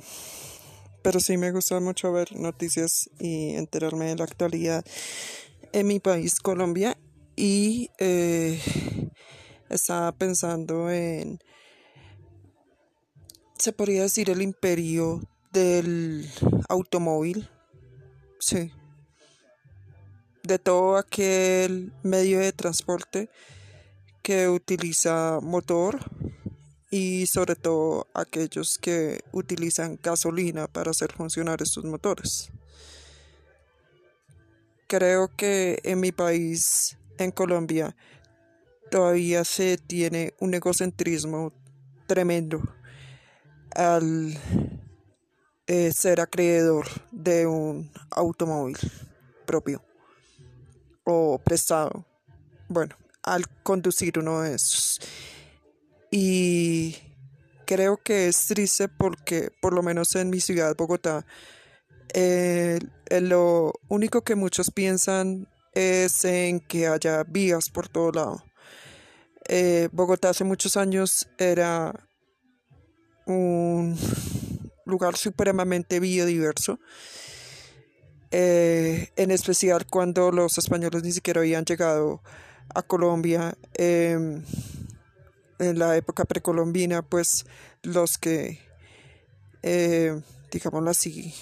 pero 1.01 1.19
sí 1.19 1.36
me 1.38 1.51
gusta 1.51 1.79
mucho 1.81 2.13
ver 2.13 2.36
noticias 2.38 3.10
y 3.19 3.55
enterarme 3.55 4.05
de 4.05 4.15
la 4.15 4.24
actualidad 4.24 4.86
en 5.74 5.88
mi 5.88 6.00
país, 6.00 6.39
Colombia. 6.39 6.98
Y 7.36 7.89
eh, 7.98 8.62
estaba 9.69 10.13
pensando 10.13 10.89
en. 10.89 11.39
Se 13.58 13.74
podría 13.74 14.03
decir 14.03 14.29
el 14.29 14.41
imperio 14.41 15.22
del 15.51 16.29
automóvil. 16.69 17.50
Sí 18.39 18.72
de 20.49 20.57
todo 20.57 20.97
aquel 20.97 21.93
medio 22.01 22.39
de 22.39 22.51
transporte 22.51 23.29
que 24.23 24.49
utiliza 24.49 25.39
motor 25.43 25.99
y 26.89 27.27
sobre 27.27 27.55
todo 27.55 28.07
aquellos 28.15 28.79
que 28.79 29.21
utilizan 29.31 29.99
gasolina 30.01 30.65
para 30.67 30.89
hacer 30.89 31.13
funcionar 31.13 31.61
estos 31.61 31.85
motores. 31.85 32.51
Creo 34.87 35.29
que 35.35 35.77
en 35.83 35.99
mi 35.99 36.11
país, 36.11 36.97
en 37.19 37.29
Colombia, 37.29 37.95
todavía 38.89 39.45
se 39.45 39.77
tiene 39.77 40.33
un 40.39 40.55
egocentrismo 40.55 41.53
tremendo 42.07 42.59
al 43.75 44.35
eh, 45.67 45.91
ser 45.95 46.21
acreedor 46.21 46.87
de 47.11 47.45
un 47.45 47.91
automóvil 48.09 48.77
propio 49.45 49.83
o 51.03 51.39
prestado, 51.39 52.05
bueno, 52.67 52.95
al 53.23 53.47
conducir 53.63 54.19
uno 54.19 54.41
de 54.41 54.55
esos. 54.55 54.99
Y 56.11 56.95
creo 57.65 57.97
que 57.97 58.27
es 58.27 58.47
triste 58.47 58.87
porque, 58.87 59.51
por 59.61 59.73
lo 59.73 59.83
menos 59.83 60.15
en 60.15 60.29
mi 60.29 60.39
ciudad, 60.39 60.75
Bogotá, 60.75 61.25
eh, 62.13 62.79
lo 63.21 63.73
único 63.87 64.23
que 64.23 64.35
muchos 64.35 64.71
piensan 64.71 65.47
es 65.73 66.25
en 66.25 66.59
que 66.59 66.87
haya 66.87 67.23
vías 67.23 67.69
por 67.69 67.87
todo 67.87 68.11
lado. 68.11 68.43
Eh, 69.47 69.89
Bogotá 69.91 70.29
hace 70.29 70.43
muchos 70.43 70.77
años 70.77 71.27
era 71.37 71.93
un 73.25 73.97
lugar 74.85 75.15
supremamente 75.15 75.99
biodiverso, 75.99 76.79
eh, 78.31 79.09
en 79.15 79.31
especial 79.31 79.86
cuando 79.88 80.31
los 80.31 80.57
españoles 80.57 81.03
ni 81.03 81.12
siquiera 81.12 81.41
habían 81.41 81.65
llegado 81.65 82.21
a 82.74 82.81
Colombia. 82.83 83.57
Em, 83.74 84.43
en 85.59 85.79
la 85.79 85.98
época 85.98 86.25
precolombina, 86.25 87.01
pues 87.01 87.45
los 87.83 88.17
que, 88.17 88.59
eh, 89.62 90.21
digámoslo 90.51 90.89
así, 90.89 91.33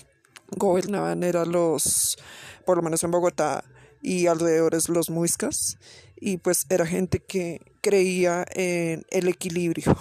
gobernaban 0.55 1.23
eran 1.23 1.51
los, 1.51 2.17
por 2.65 2.77
lo 2.77 2.83
menos 2.83 3.03
en 3.03 3.11
Bogotá 3.11 3.63
y 4.01 4.27
alrededores, 4.27 4.89
los 4.89 5.09
muiscas, 5.09 5.77
y 6.15 6.37
pues 6.37 6.65
era 6.69 6.85
gente 6.85 7.19
que 7.19 7.61
creía 7.81 8.45
en 8.55 9.05
el 9.11 9.27
equilibrio 9.27 9.95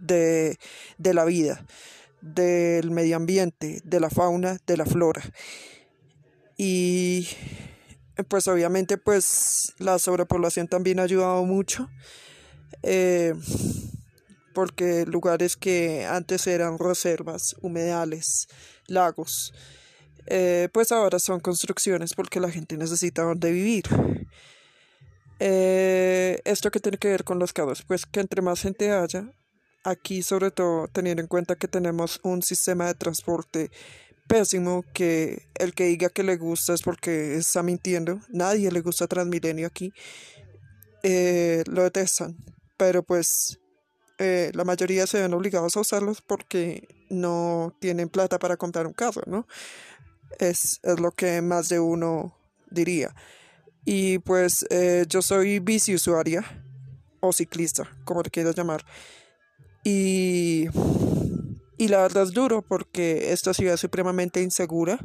de, 0.00 0.58
de 0.96 1.14
la 1.14 1.24
vida, 1.24 1.64
del 2.20 2.90
medio 2.90 3.16
ambiente, 3.16 3.80
de 3.84 4.00
la 4.00 4.10
fauna, 4.10 4.58
de 4.66 4.76
la 4.76 4.86
flora. 4.86 5.22
Y 6.58 7.26
pues 8.28 8.48
obviamente 8.48 8.98
pues 8.98 9.72
la 9.78 9.98
sobrepoblación 9.98 10.66
también 10.66 10.98
ha 10.98 11.04
ayudado 11.04 11.44
mucho 11.44 11.88
eh, 12.82 13.32
porque 14.54 15.06
lugares 15.06 15.56
que 15.56 16.04
antes 16.04 16.48
eran 16.48 16.78
reservas, 16.78 17.54
humedales, 17.60 18.48
lagos, 18.88 19.52
eh, 20.26 20.68
pues 20.72 20.90
ahora 20.90 21.20
son 21.20 21.38
construcciones 21.38 22.14
porque 22.14 22.40
la 22.40 22.50
gente 22.50 22.76
necesita 22.76 23.22
donde 23.22 23.52
vivir. 23.52 23.84
Eh, 25.38 26.40
esto 26.44 26.72
que 26.72 26.80
tiene 26.80 26.98
que 26.98 27.08
ver 27.08 27.22
con 27.22 27.38
los 27.38 27.52
cados, 27.52 27.84
pues 27.86 28.04
que 28.04 28.18
entre 28.18 28.42
más 28.42 28.60
gente 28.60 28.90
haya, 28.90 29.32
aquí 29.84 30.22
sobre 30.22 30.50
todo 30.50 30.88
teniendo 30.88 31.22
en 31.22 31.28
cuenta 31.28 31.54
que 31.54 31.68
tenemos 31.68 32.18
un 32.24 32.42
sistema 32.42 32.88
de 32.88 32.94
transporte 32.94 33.70
pésimo 34.28 34.84
que 34.94 35.48
el 35.56 35.74
que 35.74 35.86
diga 35.86 36.10
que 36.10 36.22
le 36.22 36.36
gusta 36.36 36.74
es 36.74 36.82
porque 36.82 37.36
está 37.36 37.62
mintiendo, 37.62 38.20
nadie 38.28 38.70
le 38.70 38.80
gusta 38.80 39.08
Transmilenio 39.08 39.66
aquí, 39.66 39.92
lo 41.02 41.82
detestan 41.82 42.36
pero 42.78 43.02
pues 43.02 43.60
eh, 44.18 44.50
la 44.54 44.64
mayoría 44.64 45.06
se 45.06 45.20
ven 45.20 45.34
obligados 45.34 45.76
a 45.76 45.80
usarlos 45.80 46.22
porque 46.22 46.88
no 47.10 47.76
tienen 47.80 48.08
plata 48.08 48.38
para 48.38 48.56
comprar 48.56 48.86
un 48.86 48.94
carro, 48.94 49.22
¿no? 49.26 49.46
Es, 50.38 50.80
es 50.82 51.00
lo 51.00 51.10
que 51.10 51.42
más 51.42 51.68
de 51.68 51.80
uno 51.80 52.34
diría. 52.70 53.14
Y 53.84 54.18
pues 54.20 54.64
eh, 54.70 55.04
yo 55.08 55.20
soy 55.20 55.58
bici 55.58 55.94
usuaria 55.94 56.44
o 57.20 57.32
ciclista, 57.32 57.84
como 58.04 58.22
le 58.22 58.30
quieras 58.30 58.54
llamar. 58.54 58.84
Y, 59.84 60.68
y 61.78 61.88
la 61.88 62.02
verdad 62.02 62.24
es 62.24 62.32
duro 62.32 62.62
porque 62.62 63.32
esta 63.32 63.54
ciudad 63.54 63.74
es 63.74 63.80
supremamente 63.80 64.42
insegura. 64.42 64.98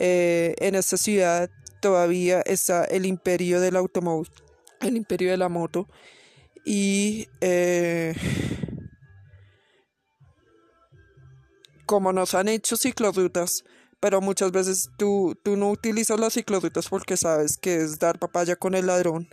Eh, 0.00 0.54
en 0.58 0.74
esta 0.74 0.96
ciudad 0.96 1.50
todavía 1.80 2.40
está 2.40 2.84
el 2.84 3.06
imperio 3.06 3.60
del 3.60 3.76
automóvil, 3.76 4.30
el 4.80 4.96
imperio 4.96 5.30
de 5.30 5.36
la 5.36 5.48
moto 5.48 5.86
y 6.64 7.28
eh, 7.42 8.14
como 11.86 12.12
nos 12.12 12.34
han 12.34 12.48
hecho 12.48 12.76
ciclorutas, 12.76 13.64
pero 14.00 14.20
muchas 14.22 14.50
veces 14.50 14.88
tú, 14.96 15.38
tú 15.42 15.56
no 15.56 15.70
utilizas 15.70 16.18
las 16.18 16.32
ciclorutas 16.32 16.88
porque 16.88 17.16
sabes 17.18 17.58
que 17.58 17.76
es 17.76 17.98
dar 17.98 18.18
papaya 18.18 18.56
con 18.56 18.74
el 18.74 18.86
ladrón 18.86 19.28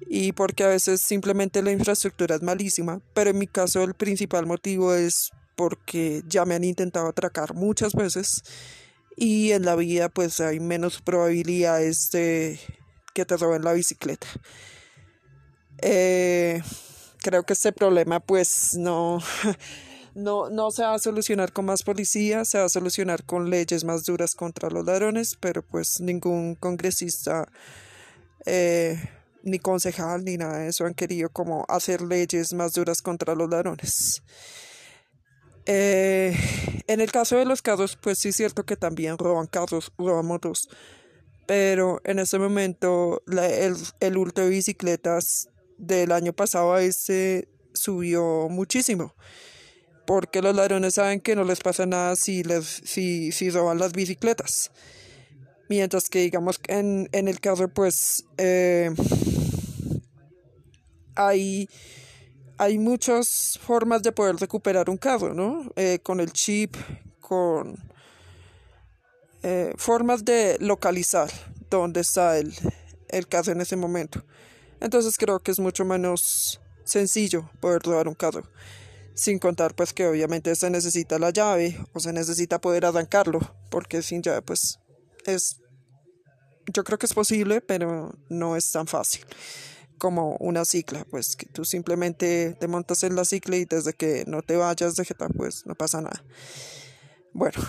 y 0.00 0.32
porque 0.32 0.64
a 0.64 0.68
veces 0.68 1.00
simplemente 1.00 1.62
la 1.62 1.70
infraestructura 1.70 2.34
es 2.34 2.42
malísima, 2.42 3.00
pero 3.14 3.30
en 3.30 3.38
mi 3.38 3.46
caso 3.46 3.84
el 3.84 3.94
principal 3.94 4.46
motivo 4.46 4.94
es 4.94 5.30
porque 5.62 6.24
ya 6.26 6.44
me 6.44 6.56
han 6.56 6.64
intentado 6.64 7.06
atracar 7.06 7.54
muchas 7.54 7.92
veces 7.92 8.42
y 9.16 9.52
en 9.52 9.64
la 9.64 9.76
vida 9.76 10.08
pues 10.08 10.40
hay 10.40 10.58
menos 10.58 11.00
probabilidades 11.00 12.10
de 12.10 12.58
que 13.14 13.24
te 13.24 13.36
roben 13.36 13.62
la 13.62 13.72
bicicleta. 13.72 14.26
Eh, 15.80 16.60
creo 17.18 17.44
que 17.44 17.52
este 17.52 17.70
problema 17.70 18.18
pues 18.18 18.74
no, 18.76 19.20
no, 20.16 20.50
no 20.50 20.72
se 20.72 20.82
va 20.82 20.94
a 20.94 20.98
solucionar 20.98 21.52
con 21.52 21.66
más 21.66 21.84
policía, 21.84 22.44
se 22.44 22.58
va 22.58 22.64
a 22.64 22.68
solucionar 22.68 23.22
con 23.22 23.48
leyes 23.48 23.84
más 23.84 24.02
duras 24.02 24.34
contra 24.34 24.68
los 24.68 24.84
ladrones, 24.84 25.36
pero 25.38 25.62
pues 25.62 26.00
ningún 26.00 26.56
congresista 26.56 27.46
eh, 28.46 29.00
ni 29.44 29.60
concejal 29.60 30.24
ni 30.24 30.38
nada 30.38 30.58
de 30.58 30.70
eso 30.70 30.86
han 30.86 30.94
querido 30.94 31.28
como 31.28 31.64
hacer 31.68 32.02
leyes 32.02 32.52
más 32.52 32.72
duras 32.72 33.00
contra 33.00 33.36
los 33.36 33.48
ladrones. 33.48 34.24
Eh, 35.66 36.36
en 36.86 37.00
el 37.00 37.12
caso 37.12 37.36
de 37.36 37.44
los 37.44 37.62
carros, 37.62 37.96
pues 37.96 38.18
sí 38.18 38.28
es 38.28 38.36
cierto 38.36 38.64
que 38.64 38.76
también 38.76 39.18
roban 39.18 39.46
carros, 39.46 39.92
roban 39.96 40.26
motos, 40.26 40.68
pero 41.46 42.00
en 42.04 42.18
este 42.18 42.38
momento 42.38 43.22
el, 43.28 43.76
el 44.00 44.32
de 44.34 44.48
bicicletas 44.48 45.48
del 45.78 46.12
año 46.12 46.32
pasado 46.32 46.74
a 46.74 46.82
este 46.82 47.48
subió 47.74 48.48
muchísimo. 48.48 49.14
Porque 50.06 50.42
los 50.42 50.54
ladrones 50.54 50.94
saben 50.94 51.20
que 51.20 51.36
no 51.36 51.44
les 51.44 51.60
pasa 51.60 51.86
nada 51.86 52.16
si, 52.16 52.42
les, 52.42 52.66
si, 52.84 53.30
si 53.30 53.50
roban 53.50 53.78
las 53.78 53.92
bicicletas. 53.92 54.72
Mientras 55.68 56.08
que, 56.08 56.20
digamos, 56.20 56.60
en, 56.66 57.08
en 57.12 57.28
el 57.28 57.40
caso, 57.40 57.68
pues, 57.68 58.24
eh, 58.36 58.90
hay, 61.14 61.68
hay 62.58 62.78
muchas 62.78 63.58
formas 63.62 64.02
de 64.02 64.12
poder 64.12 64.36
recuperar 64.36 64.90
un 64.90 64.96
carro, 64.96 65.34
¿no? 65.34 65.70
Eh, 65.76 65.98
con 66.02 66.20
el 66.20 66.32
chip, 66.32 66.76
con 67.20 67.76
eh, 69.42 69.72
formas 69.76 70.24
de 70.24 70.56
localizar 70.60 71.30
dónde 71.70 72.00
está 72.00 72.38
el, 72.38 72.54
el 73.08 73.26
carro 73.26 73.52
en 73.52 73.60
ese 73.60 73.76
momento. 73.76 74.24
Entonces 74.80 75.16
creo 75.16 75.40
que 75.40 75.50
es 75.50 75.60
mucho 75.60 75.84
menos 75.84 76.60
sencillo 76.84 77.48
poder 77.60 77.82
robar 77.82 78.08
un 78.08 78.14
carro. 78.14 78.42
Sin 79.14 79.38
contar 79.38 79.74
pues 79.74 79.92
que 79.92 80.06
obviamente 80.06 80.54
se 80.54 80.70
necesita 80.70 81.18
la 81.18 81.30
llave 81.30 81.78
o 81.92 82.00
se 82.00 82.12
necesita 82.12 82.60
poder 82.60 82.86
arrancarlo, 82.86 83.40
porque 83.70 84.02
sin 84.02 84.22
llave 84.22 84.42
pues 84.42 84.78
es 85.26 85.58
yo 86.72 86.84
creo 86.84 86.96
que 86.96 87.06
es 87.06 87.14
posible, 87.14 87.60
pero 87.60 88.14
no 88.28 88.56
es 88.56 88.70
tan 88.70 88.86
fácil 88.86 89.22
como 90.02 90.36
una 90.40 90.64
cicla, 90.64 91.06
pues 91.08 91.36
que 91.36 91.46
tú 91.46 91.64
simplemente 91.64 92.56
te 92.58 92.66
montas 92.66 93.04
en 93.04 93.14
la 93.14 93.24
cicla 93.24 93.56
y 93.56 93.66
desde 93.66 93.92
que 93.92 94.24
no 94.26 94.42
te 94.42 94.56
vayas 94.56 94.96
de 94.96 95.04
jeta, 95.04 95.28
pues 95.28 95.64
no 95.64 95.76
pasa 95.76 96.00
nada. 96.00 96.24
Bueno, 97.32 97.60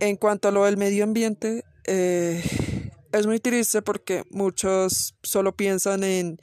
en 0.00 0.16
cuanto 0.16 0.48
a 0.48 0.50
lo 0.50 0.64
del 0.64 0.76
medio 0.76 1.04
ambiente, 1.04 1.62
eh, 1.84 2.42
es 3.12 3.26
muy 3.28 3.38
triste 3.38 3.80
porque 3.80 4.24
muchos 4.30 5.14
solo 5.22 5.54
piensan 5.54 6.02
en 6.02 6.40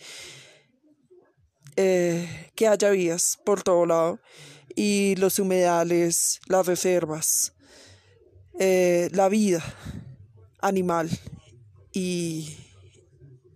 eh, 1.76 2.50
que 2.56 2.70
haya 2.70 2.92
vías 2.92 3.38
por 3.44 3.62
todo 3.62 3.86
lado 3.86 4.22
y 4.74 5.18
los 5.18 5.38
humedales, 5.38 6.40
las 6.48 6.66
reservas, 6.66 7.52
eh, 8.58 9.10
la 9.12 9.28
vida 9.28 9.62
animal 10.62 11.10
y, 11.92 12.58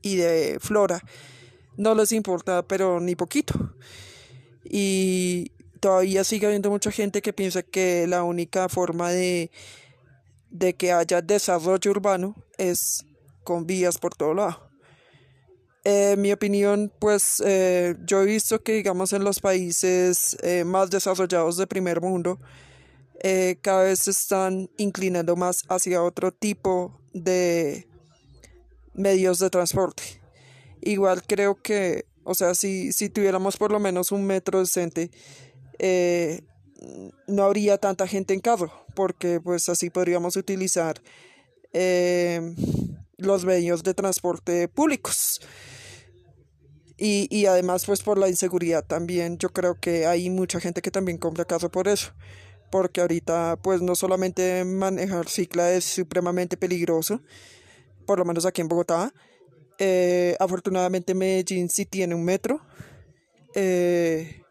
y 0.02 0.18
de 0.18 0.58
flora 0.60 1.02
no 1.80 1.96
les 1.96 2.12
importa 2.12 2.62
pero 2.68 3.00
ni 3.00 3.16
poquito 3.16 3.74
y 4.64 5.52
todavía 5.80 6.24
sigue 6.24 6.46
habiendo 6.46 6.70
mucha 6.70 6.92
gente 6.92 7.22
que 7.22 7.34
piensa 7.34 7.64
que 7.64 8.06
la 8.06 8.24
única 8.24 8.70
forma 8.70 9.10
de 9.10 9.50
de 10.50 10.76
que 10.76 10.92
haya 10.92 11.22
desarrollo 11.22 11.92
urbano 11.92 12.36
es 12.58 13.06
con 13.44 13.66
vías 13.66 13.98
por 13.98 14.16
todo 14.16 14.34
lado. 14.34 14.70
En 15.84 16.22
mi 16.22 16.32
opinión, 16.32 16.92
pues 17.00 17.42
eh, 17.46 17.96
yo 18.06 18.22
he 18.22 18.26
visto 18.26 18.62
que, 18.62 18.74
digamos, 18.74 19.14
en 19.14 19.24
los 19.24 19.40
países 19.40 20.38
eh, 20.44 20.64
más 20.66 20.90
desarrollados 20.90 21.58
de 21.58 21.68
primer 21.68 22.02
mundo, 22.02 22.40
eh, 23.22 23.58
cada 23.62 23.84
vez 23.84 24.00
se 24.00 24.12
están 24.12 24.70
inclinando 24.78 25.36
más 25.36 25.64
hacia 25.70 26.04
otro 26.04 26.32
tipo 26.32 27.00
de 27.14 27.88
medios 28.94 29.40
de 29.40 29.50
transporte. 29.50 30.19
Igual 30.82 31.24
creo 31.26 31.62
que, 31.62 32.06
o 32.24 32.36
sea, 32.36 32.56
si, 32.56 32.94
si 32.94 33.10
tuviéramos 33.10 33.58
por 33.58 33.72
lo 33.72 33.80
menos 33.80 34.12
un 34.12 34.26
metro 34.26 34.60
decente, 34.60 35.12
no 37.28 37.44
habría 37.44 37.78
tanta 37.78 38.08
gente 38.08 38.34
en 38.34 38.40
carro, 38.40 38.72
porque 38.96 39.40
pues 39.42 39.70
así 39.70 39.90
podríamos 39.90 40.36
utilizar 40.36 41.02
eh, 41.74 42.56
los 43.18 43.46
medios 43.46 43.84
de 43.84 43.94
transporte 43.94 44.68
públicos. 44.68 45.42
Y, 46.98 47.28
y, 47.30 47.46
además 47.46 47.86
pues 47.86 48.02
por 48.02 48.18
la 48.18 48.28
inseguridad 48.28 48.84
también 48.86 49.38
yo 49.38 49.54
creo 49.54 49.80
que 49.80 50.06
hay 50.06 50.30
mucha 50.30 50.60
gente 50.60 50.82
que 50.82 50.92
también 50.92 51.18
compra 51.18 51.46
carro 51.46 51.72
por 51.72 51.88
eso 51.88 52.12
porque 52.70 53.00
ahorita 53.00 53.58
pues 53.62 53.82
no 53.82 53.96
solamente 53.96 54.66
manejar 54.66 55.30
cicla 55.30 55.72
es 55.72 55.86
supremamente 55.86 56.58
peligroso 56.58 57.22
por 58.06 58.20
lo 58.20 58.26
menos 58.26 58.46
aquí 58.46 58.60
en 58.60 58.68
Bogotá 58.68 59.14
Eh, 59.80 60.36
afortunadamente 60.40 61.16
Medellín 61.16 61.70
sí 61.70 61.86
tiene 61.86 62.14
un 62.14 62.26
metro, 62.26 62.60
eh, 63.56 64.44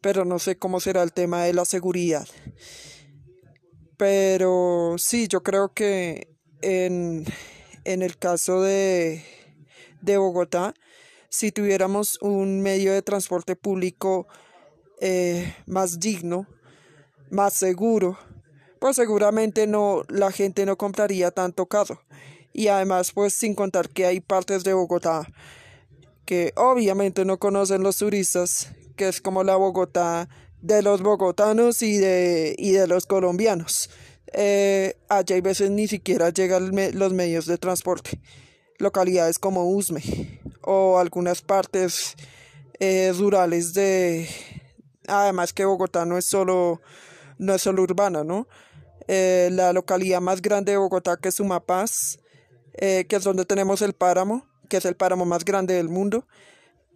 pero 0.00 0.24
no 0.24 0.40
sé 0.40 0.58
cómo 0.58 0.80
será 0.80 1.04
el 1.04 1.12
tema 1.12 1.44
de 1.44 1.54
la 1.54 1.64
seguridad. 1.64 2.26
Pero 3.96 4.96
sí, 4.98 5.28
yo 5.28 5.42
creo 5.42 5.72
que 5.72 6.28
en, 6.60 7.24
en 7.84 8.02
el 8.02 8.18
caso 8.18 8.60
de, 8.62 9.24
de 10.02 10.16
Bogotá, 10.18 10.74
si 11.28 11.52
tuviéramos 11.52 12.18
un 12.20 12.60
medio 12.60 12.92
de 12.92 13.02
transporte 13.02 13.54
público 13.54 14.26
eh, 15.00 15.54
más 15.66 16.00
digno, 16.00 16.48
más 17.30 17.54
seguro, 17.54 18.18
pues 18.80 18.96
seguramente 18.96 19.66
no 19.66 20.02
la 20.08 20.32
gente 20.32 20.66
no 20.66 20.76
compraría 20.76 21.30
tanto 21.30 21.66
carro. 21.66 22.00
Y 22.52 22.68
además, 22.68 23.12
pues 23.12 23.34
sin 23.34 23.54
contar 23.54 23.88
que 23.88 24.06
hay 24.06 24.20
partes 24.20 24.64
de 24.64 24.72
Bogotá 24.72 25.26
que 26.28 26.52
obviamente 26.56 27.24
no 27.24 27.38
conocen 27.38 27.82
los 27.82 27.96
turistas, 27.96 28.70
que 28.96 29.08
es 29.08 29.22
como 29.22 29.44
la 29.44 29.56
Bogotá 29.56 30.28
de 30.60 30.82
los 30.82 31.00
bogotanos 31.00 31.80
y 31.80 31.96
de, 31.96 32.54
y 32.58 32.72
de 32.72 32.86
los 32.86 33.06
colombianos. 33.06 33.88
Eh, 34.34 34.98
allá 35.08 35.36
hay 35.36 35.40
veces 35.40 35.70
ni 35.70 35.88
siquiera 35.88 36.28
llegan 36.28 36.70
los 36.92 37.14
medios 37.14 37.46
de 37.46 37.56
transporte. 37.56 38.20
Localidades 38.76 39.38
como 39.38 39.70
Usme 39.70 40.02
o 40.60 40.98
algunas 40.98 41.40
partes 41.40 42.14
eh, 42.78 43.10
rurales 43.16 43.72
de... 43.72 44.28
Además 45.06 45.54
que 45.54 45.64
Bogotá 45.64 46.04
no 46.04 46.18
es 46.18 46.26
solo, 46.26 46.82
no 47.38 47.54
es 47.54 47.62
solo 47.62 47.82
urbana, 47.82 48.22
¿no? 48.22 48.48
Eh, 49.06 49.48
la 49.52 49.72
localidad 49.72 50.20
más 50.20 50.42
grande 50.42 50.72
de 50.72 50.78
Bogotá, 50.78 51.16
que 51.16 51.30
es 51.30 51.36
Sumapaz, 51.36 52.18
eh, 52.74 53.06
que 53.08 53.16
es 53.16 53.24
donde 53.24 53.44
tenemos 53.44 53.82
el 53.82 53.92
páramo, 53.92 54.46
que 54.68 54.78
es 54.78 54.84
el 54.84 54.96
páramo 54.96 55.24
más 55.24 55.44
grande 55.44 55.74
del 55.74 55.88
mundo, 55.88 56.26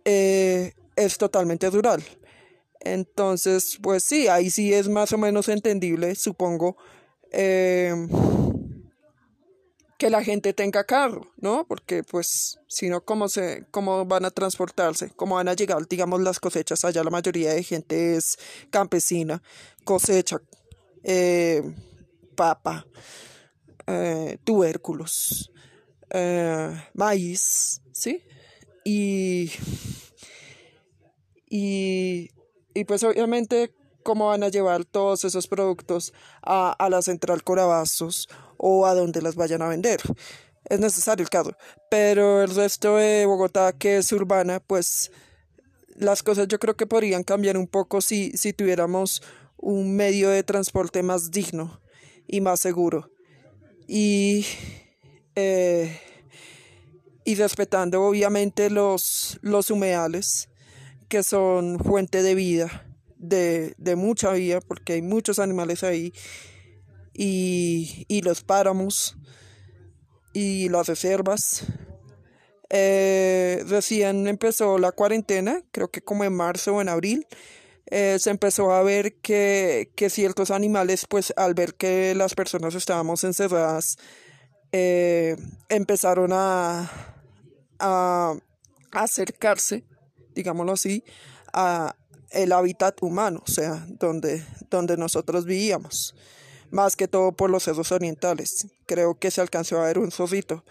es 0.04 1.18
totalmente 1.18 1.70
rural. 1.70 2.02
Entonces, 2.80 3.78
pues 3.80 4.02
sí, 4.02 4.26
ahí 4.28 4.50
sí 4.50 4.74
es 4.74 4.88
más 4.88 5.12
o 5.12 5.18
menos 5.18 5.48
entendible, 5.48 6.14
supongo, 6.16 6.76
que 10.02 10.10
la 10.10 10.24
gente 10.24 10.52
tenga 10.52 10.82
carro, 10.82 11.28
¿no? 11.36 11.64
Porque 11.68 12.02
pues 12.02 12.58
si 12.66 12.88
no, 12.88 13.04
¿cómo, 13.04 13.26
¿cómo 13.70 14.04
van 14.04 14.24
a 14.24 14.32
transportarse? 14.32 15.10
¿Cómo 15.14 15.36
van 15.36 15.46
a 15.46 15.54
llegar, 15.54 15.86
digamos, 15.86 16.20
las 16.20 16.40
cosechas? 16.40 16.84
Allá 16.84 17.04
la 17.04 17.10
mayoría 17.10 17.54
de 17.54 17.62
gente 17.62 18.16
es 18.16 18.36
campesina, 18.70 19.40
cosecha 19.84 20.40
eh, 21.04 21.62
papa, 22.34 22.84
eh, 23.86 24.38
tubérculos, 24.44 25.52
eh, 26.10 26.70
maíz, 26.94 27.80
¿sí? 27.92 28.22
Y, 28.84 29.50
y, 31.48 32.30
y 32.74 32.84
pues 32.84 33.02
obviamente 33.04 33.74
cómo 34.02 34.28
van 34.28 34.42
a 34.42 34.48
llevar 34.48 34.84
todos 34.84 35.24
esos 35.24 35.46
productos 35.46 36.12
a, 36.42 36.72
a 36.72 36.90
la 36.90 37.02
central 37.02 37.44
Corabazos 37.44 38.28
o 38.56 38.86
a 38.86 38.94
donde 38.94 39.22
las 39.22 39.36
vayan 39.36 39.62
a 39.62 39.68
vender. 39.68 40.00
Es 40.68 40.80
necesario 40.80 41.22
el 41.22 41.30
carro. 41.30 41.56
Pero 41.90 42.42
el 42.42 42.54
resto 42.54 42.96
de 42.96 43.26
Bogotá, 43.26 43.72
que 43.72 43.98
es 43.98 44.12
urbana, 44.12 44.60
pues 44.60 45.10
las 45.94 46.22
cosas 46.22 46.48
yo 46.48 46.58
creo 46.58 46.76
que 46.76 46.86
podrían 46.86 47.22
cambiar 47.24 47.56
un 47.56 47.66
poco 47.66 48.00
si, 48.00 48.32
si 48.36 48.52
tuviéramos 48.52 49.22
un 49.56 49.94
medio 49.94 50.30
de 50.30 50.42
transporte 50.42 51.02
más 51.02 51.30
digno 51.30 51.80
y 52.26 52.40
más 52.40 52.60
seguro. 52.60 53.10
Y, 53.94 54.46
eh, 55.34 56.00
y 57.26 57.34
respetando 57.34 58.02
obviamente 58.02 58.70
los, 58.70 59.38
los 59.42 59.70
humedales, 59.70 60.48
que 61.08 61.22
son 61.22 61.78
fuente 61.78 62.22
de 62.22 62.34
vida, 62.34 62.86
de, 63.18 63.74
de 63.76 63.96
mucha 63.96 64.32
vida, 64.32 64.62
porque 64.62 64.94
hay 64.94 65.02
muchos 65.02 65.38
animales 65.38 65.84
ahí 65.84 66.14
y, 67.12 68.22
los 68.24 68.42
páramos 68.42 69.18
y 70.32 70.70
las 70.70 70.86
reservas. 70.86 71.66
Eh, 72.70 73.62
recién 73.66 74.26
empezó 74.26 74.78
la 74.78 74.92
cuarentena, 74.92 75.60
creo 75.70 75.90
que 75.90 76.00
como 76.00 76.24
en 76.24 76.32
marzo 76.32 76.76
o 76.76 76.80
en 76.80 76.88
abril, 76.88 77.26
eh, 77.94 78.18
se 78.18 78.30
empezó 78.30 78.72
a 78.72 78.82
ver 78.82 79.16
que, 79.16 79.90
ciertos 80.08 80.50
animales, 80.50 81.04
pues 81.06 81.30
al 81.36 81.52
ver 81.52 81.74
que 81.74 82.14
las 82.14 82.34
personas 82.34 82.74
estábamos 82.74 83.22
encerradas, 83.22 83.98
eh, 84.72 85.36
empezaron 85.68 86.30
a, 86.32 86.90
a 87.78 88.34
acercarse, 88.92 89.84
digámoslo 90.34 90.72
así, 90.72 91.04
a 91.52 91.94
el 92.30 92.52
hábitat 92.52 93.02
humano, 93.02 93.42
o 93.46 93.50
sea, 93.50 93.86
donde, 93.90 94.42
donde 94.70 94.96
nosotros 94.96 95.44
vivíamos 95.44 96.14
más 96.70 96.96
que 96.96 97.08
todo 97.08 97.32
por 97.32 97.50
los 97.50 97.64
cerros 97.64 97.92
orientales. 97.92 98.68
Creo 98.86 99.18
que 99.18 99.30
se 99.30 99.42
alcanzó 99.42 99.82
a 99.82 99.84
ver 99.84 99.98
un 99.98 100.10
zorrito. 100.10 100.64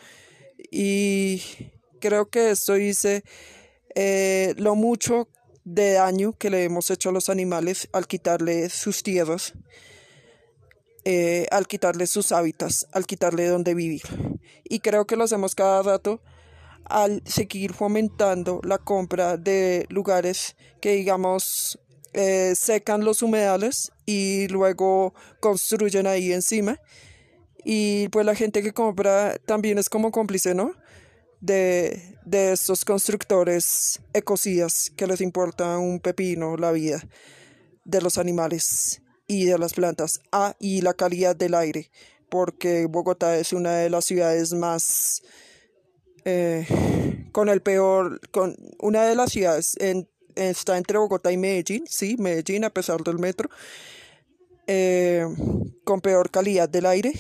Y 0.72 1.44
creo 2.00 2.32
que 2.32 2.50
esto 2.50 2.74
dice 2.74 3.24
eh, 3.94 4.56
lo 4.58 4.74
mucho 4.74 5.28
de 5.64 5.94
daño 5.94 6.34
que 6.34 6.50
le 6.50 6.64
hemos 6.64 6.90
hecho 6.90 7.10
a 7.10 7.12
los 7.12 7.30
animales 7.30 7.88
al 7.94 8.08
quitarle 8.08 8.70
sus 8.70 9.04
tierras, 9.04 9.54
eh, 11.04 11.48
al 11.52 11.68
quitarle 11.68 12.08
sus 12.08 12.32
hábitats, 12.32 12.88
al 12.92 13.06
quitarle 13.06 13.48
donde 13.48 13.74
vivir. 13.74 14.04
Y 14.64 14.80
creo 14.80 15.06
que 15.06 15.16
lo 15.16 15.24
hacemos 15.24 15.56
cada 15.56 15.82
rato 15.82 16.22
al 16.86 17.22
seguir 17.26 17.74
fomentando 17.74 18.60
la 18.64 18.78
compra 18.78 19.38
de 19.38 19.86
lugares 19.90 20.56
que 20.82 20.94
digamos 20.94 21.80
eh, 22.14 22.54
secan 22.56 23.06
los 23.06 23.22
humedales 23.22 23.92
y 24.06 24.48
luego 24.50 25.14
construyen 25.40 26.08
ahí 26.08 26.34
encima. 26.34 26.80
Y 27.64 28.10
pues 28.10 28.26
la 28.26 28.36
gente 28.36 28.64
que 28.64 28.74
compra 28.74 29.38
también 29.46 29.78
es 29.78 29.88
como 29.88 30.12
cómplice, 30.12 30.56
¿no? 30.56 30.74
De, 31.42 32.18
de 32.24 32.54
estos 32.54 32.86
constructores 32.86 34.00
ecocidas 34.14 34.92
que 34.96 35.08
les 35.08 35.22
importa 35.22 35.78
un 35.80 36.00
pepino 36.00 36.56
la 36.56 36.72
vida 36.72 37.04
de 37.84 38.00
los 38.00 38.18
animales 38.18 39.02
y 39.28 39.46
de 39.46 39.58
las 39.58 39.74
plantas. 39.74 40.20
Ah, 40.32 40.56
y 40.60 40.82
la 40.82 40.94
calidad 40.94 41.36
del 41.36 41.56
aire, 41.56 41.90
porque 42.30 42.86
Bogotá 42.86 43.38
es 43.38 43.54
una 43.54 43.74
de 43.74 43.90
las 43.90 44.06
ciudades 44.06 44.54
más... 44.54 45.24
Eh, 46.24 46.68
con 47.32 47.50
el 47.50 47.62
peor, 47.62 48.20
con 48.30 48.56
una 48.78 49.06
de 49.06 49.16
las 49.16 49.32
ciudades 49.32 49.76
en 49.80 50.08
está 50.36 50.78
entre 50.78 50.98
Bogotá 50.98 51.32
y 51.32 51.38
Medellín, 51.38 51.84
sí, 51.88 52.16
Medellín 52.18 52.64
a 52.64 52.70
pesar 52.70 53.04
del 53.04 53.20
metro, 53.20 53.50
eh, 54.68 55.26
con 55.84 56.02
peor 56.02 56.30
calidad 56.30 56.70
del 56.70 56.86
aire. 56.86 57.14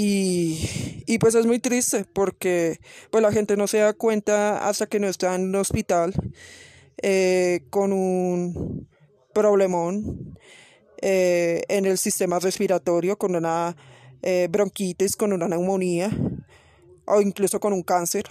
Y, 0.00 1.02
y, 1.06 1.18
pues 1.18 1.34
es 1.34 1.44
muy 1.44 1.58
triste 1.58 2.04
porque 2.12 2.78
pues 3.10 3.20
la 3.20 3.32
gente 3.32 3.56
no 3.56 3.66
se 3.66 3.78
da 3.78 3.94
cuenta 3.94 4.68
hasta 4.68 4.86
que 4.86 5.00
no 5.00 5.08
está 5.08 5.34
en 5.34 5.48
un 5.48 5.56
hospital 5.56 6.14
eh, 7.02 7.64
con 7.70 7.92
un 7.92 8.88
problemón 9.34 10.38
eh, 11.02 11.62
en 11.68 11.84
el 11.86 11.98
sistema 11.98 12.38
respiratorio, 12.38 13.18
con 13.18 13.34
una 13.34 13.76
bronquitis, 14.50 15.16
con 15.16 15.32
una 15.32 15.48
neumonía 15.48 16.10
o 17.06 17.20
incluso 17.20 17.58
con 17.58 17.72
un 17.72 17.82
cáncer 17.82 18.24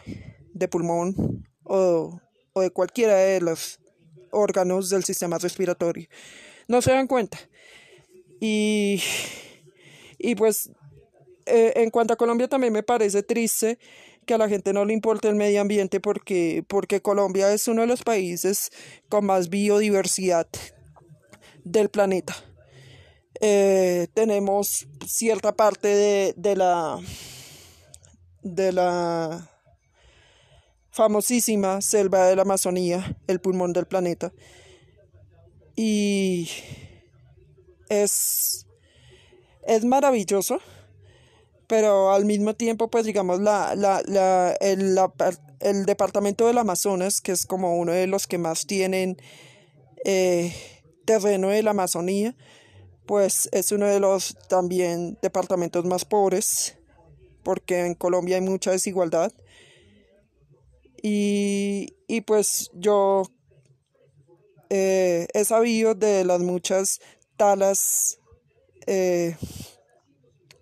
de 0.53 0.67
pulmón 0.67 1.45
o 1.63 2.19
o 2.57 2.61
de 2.61 2.71
cualquiera 2.71 3.15
de 3.15 3.39
los 3.39 3.79
órganos 4.31 4.89
del 4.89 5.03
sistema 5.03 5.37
respiratorio. 5.37 6.07
No 6.67 6.81
se 6.81 6.91
dan 6.91 7.07
cuenta. 7.07 7.37
Y, 8.39 9.01
y 10.17 10.35
pues 10.35 10.71
eh, 11.47 11.73
en 11.75 11.89
cuanto 11.89 12.13
a 12.13 12.17
Colombia 12.17 12.47
también 12.47 12.73
me 12.73 12.83
parece 12.83 13.23
triste 13.23 13.79
que 14.25 14.33
a 14.33 14.37
la 14.37 14.49
gente 14.49 14.73
no 14.73 14.85
le 14.85 14.93
importe 14.93 15.29
el 15.29 15.35
medio 15.35 15.61
ambiente 15.61 15.99
porque, 15.99 16.63
porque 16.67 17.01
Colombia 17.01 17.51
es 17.53 17.67
uno 17.67 17.81
de 17.81 17.87
los 17.87 18.03
países 18.03 18.71
con 19.09 19.25
más 19.25 19.49
biodiversidad 19.49 20.47
del 21.63 21.89
planeta. 21.89 22.35
Eh, 23.39 24.07
tenemos 24.13 24.87
cierta 25.05 25.55
parte 25.55 25.87
de, 25.87 26.33
de 26.35 26.55
la 26.55 26.99
de 28.41 28.71
la 28.71 29.49
famosísima 30.91 31.81
selva 31.81 32.25
de 32.25 32.35
la 32.35 32.41
Amazonía, 32.41 33.17
el 33.27 33.39
pulmón 33.39 33.73
del 33.73 33.85
planeta. 33.85 34.33
Y 35.75 36.49
es, 37.89 38.65
es 39.67 39.85
maravilloso, 39.85 40.59
pero 41.67 42.11
al 42.11 42.25
mismo 42.25 42.55
tiempo, 42.55 42.89
pues 42.89 43.05
digamos, 43.05 43.41
la, 43.41 43.75
la, 43.75 44.01
la, 44.05 44.53
el, 44.61 44.97
el, 45.59 45.85
departamento 45.85 46.47
del 46.47 46.57
Amazonas, 46.57 47.19
que 47.21 47.33
es 47.33 47.45
como 47.45 47.77
uno 47.77 47.91
de 47.91 48.07
los 48.07 48.25
que 48.25 48.37
más 48.37 48.65
tienen 48.65 49.17
eh, 50.05 50.53
terreno 51.05 51.49
de 51.49 51.63
la 51.63 51.71
Amazonía, 51.71 52.35
pues 53.05 53.49
es 53.51 53.71
uno 53.71 53.87
de 53.87 53.99
los 53.99 54.37
también 54.47 55.17
departamentos 55.21 55.83
más 55.85 56.05
pobres, 56.05 56.77
porque 57.43 57.85
en 57.85 57.95
Colombia 57.95 58.37
hay 58.37 58.41
mucha 58.41 58.71
desigualdad. 58.71 59.31
Y, 61.03 61.95
y 62.07 62.21
pues 62.21 62.71
yo 62.73 63.23
eh, 64.69 65.27
he 65.33 65.45
sabido 65.45 65.95
de 65.95 66.23
las 66.23 66.41
muchas 66.41 66.99
talas 67.37 68.19
eh, 68.87 69.35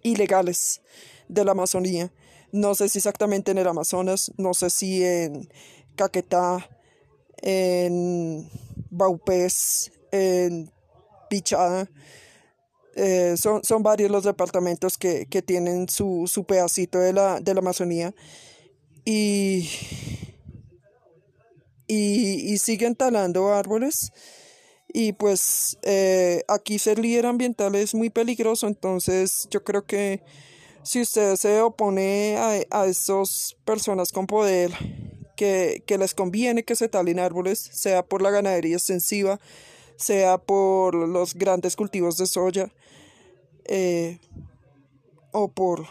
ilegales 0.06 0.82
de 1.28 1.44
la 1.44 1.52
Amazonía. 1.52 2.14
No 2.52 2.76
sé 2.76 2.88
si 2.88 3.00
exactamente 3.00 3.52
en 3.52 3.58
el 3.58 3.68
Amazonas, 3.68 4.32
no 4.38 4.54
sé 4.54 4.70
si 4.70 5.04
en 5.04 5.50
Caquetá, 5.96 6.70
en 7.42 8.50
Baupés, 8.90 9.92
en 10.12 10.72
Pichada. 11.30 11.90
Eh, 12.96 13.36
son, 13.38 13.62
son, 13.64 13.84
varios 13.84 14.10
los 14.10 14.24
departamentos 14.24 14.98
que, 14.98 15.26
que 15.26 15.42
tienen 15.42 15.90
su, 15.90 16.30
su, 16.32 16.46
pedacito 16.46 17.00
de 17.00 17.12
la, 17.12 17.42
de 17.42 17.54
la 17.54 17.60
Amazonía 17.60 18.16
y, 19.04 19.70
y, 21.88 22.54
y, 22.54 22.58
siguen 22.58 22.96
talando 22.96 23.54
árboles 23.54 24.14
y 24.98 25.12
pues 25.12 25.78
eh, 25.84 26.44
aquí 26.48 26.80
ser 26.80 27.00
líder 27.00 27.26
ambiental 27.26 27.76
es 27.76 27.94
muy 27.94 28.10
peligroso 28.10 28.66
entonces 28.68 29.46
yo 29.52 29.62
creo 29.62 29.86
que 29.86 30.22
si 30.84 31.02
usted 31.02 31.36
se 31.36 31.60
opone 31.60 32.38
a, 32.38 32.84
a 32.84 32.92
personas 33.66 34.14
con 34.14 34.26
poder 34.26 34.72
que, 35.36 35.84
que 35.86 35.98
les 35.98 36.14
conviene 36.14 36.64
que 36.64 36.78
se 36.78 36.88
talen 36.88 37.20
árboles 37.20 37.60
sea 37.60 38.06
por 38.06 38.22
la 38.22 38.32
ganadería 38.32 38.78
extensiva 38.78 39.38
sea 39.98 40.38
por 40.38 40.96
los 40.96 41.34
grandes 41.34 41.76
cultivos 41.76 42.16
de 42.16 42.26
soya 42.26 42.72
eh, 43.66 44.20
o 45.32 45.50
por, 45.50 45.86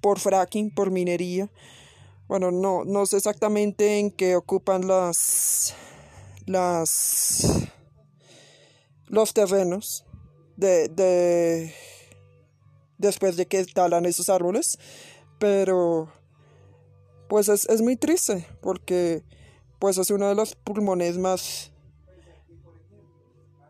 por 0.00 0.18
fracking, 0.18 0.70
por 0.74 0.90
minería. 0.90 1.50
Bueno, 2.28 2.50
no, 2.50 2.84
no 2.84 3.06
sé 3.06 3.18
exactamente 3.18 3.98
en 3.98 4.10
qué 4.10 4.36
ocupan 4.36 4.86
las, 4.86 5.74
las, 6.48 7.68
los 9.06 9.32
terrenos 9.32 10.04
de, 10.56 10.88
de, 10.88 11.74
después 12.96 13.36
de 13.36 13.46
que 13.46 13.64
talan 13.66 14.06
esos 14.06 14.28
árboles, 14.28 14.78
pero 15.38 16.10
pues 17.28 17.48
es, 17.48 17.68
es 17.68 17.82
muy 17.82 17.96
triste 17.96 18.46
porque 18.60 19.22
pues 19.78 19.98
es 19.98 20.10
uno 20.10 20.28
de 20.28 20.34
los 20.34 20.54
pulmones 20.56 21.18
más 21.18 21.70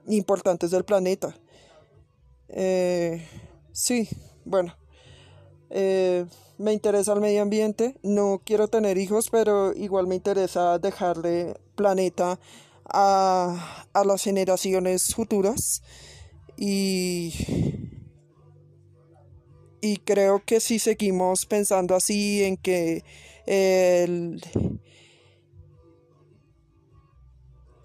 importantes 0.07 0.71
del 0.71 0.85
planeta. 0.85 1.37
Eh, 2.49 3.27
sí, 3.73 4.09
bueno, 4.45 4.75
eh, 5.71 6.25
me 6.57 6.73
interesa 6.73 7.13
el 7.13 7.21
medio 7.21 7.43
ambiente, 7.43 7.99
no 8.03 8.41
quiero 8.45 8.69
tener 8.69 8.97
hijos, 8.97 9.29
pero 9.31 9.75
igual 9.75 10.07
me 10.07 10.15
interesa 10.15 10.79
dejarle 10.79 11.61
planeta 11.75 12.41
a, 12.89 13.87
a 13.93 14.05
las 14.05 14.23
generaciones 14.23 15.15
futuras 15.15 15.83
y, 16.57 17.33
y 19.81 19.97
creo 19.99 20.43
que 20.45 20.61
si 20.61 20.79
seguimos 20.79 21.47
pensando 21.47 21.95
así 21.95 22.43
en 22.43 22.57
que 22.57 23.05
el, 23.47 24.43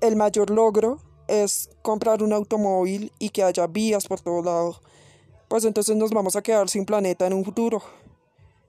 el 0.02 0.16
mayor 0.16 0.50
logro 0.50 1.02
es 1.28 1.70
comprar 1.82 2.22
un 2.24 2.34
automóvil 2.34 3.12
y 3.20 3.30
que 3.30 3.44
haya 3.44 3.68
vías 3.68 4.08
por 4.08 4.20
todo 4.20 4.44
lado, 4.44 4.82
pues 5.48 5.64
entonces 5.66 5.96
nos 5.96 6.12
vamos 6.12 6.36
a 6.36 6.42
quedar 6.42 6.68
sin 6.70 6.86
planeta 6.86 7.28
en 7.28 7.34
un 7.34 7.46
futuro, 7.46 7.82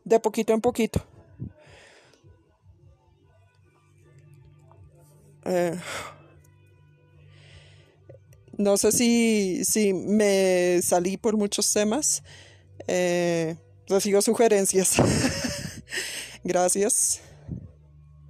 de 0.05 0.21
poquito 0.21 0.53
en 0.53 0.61
poquito. 0.61 1.01
Eh, 5.47 5.79
no 8.59 8.77
sé 8.77 8.93
si, 8.93 9.65
si 9.65 9.93
me 9.93 10.81
salí 10.83 11.17
por 11.17 11.37
muchos 11.37 11.73
temas. 11.73 12.23
Eh, 12.87 13.57
recibo 13.89 14.21
sugerencias. 14.23 14.97
Gracias. 16.45 17.21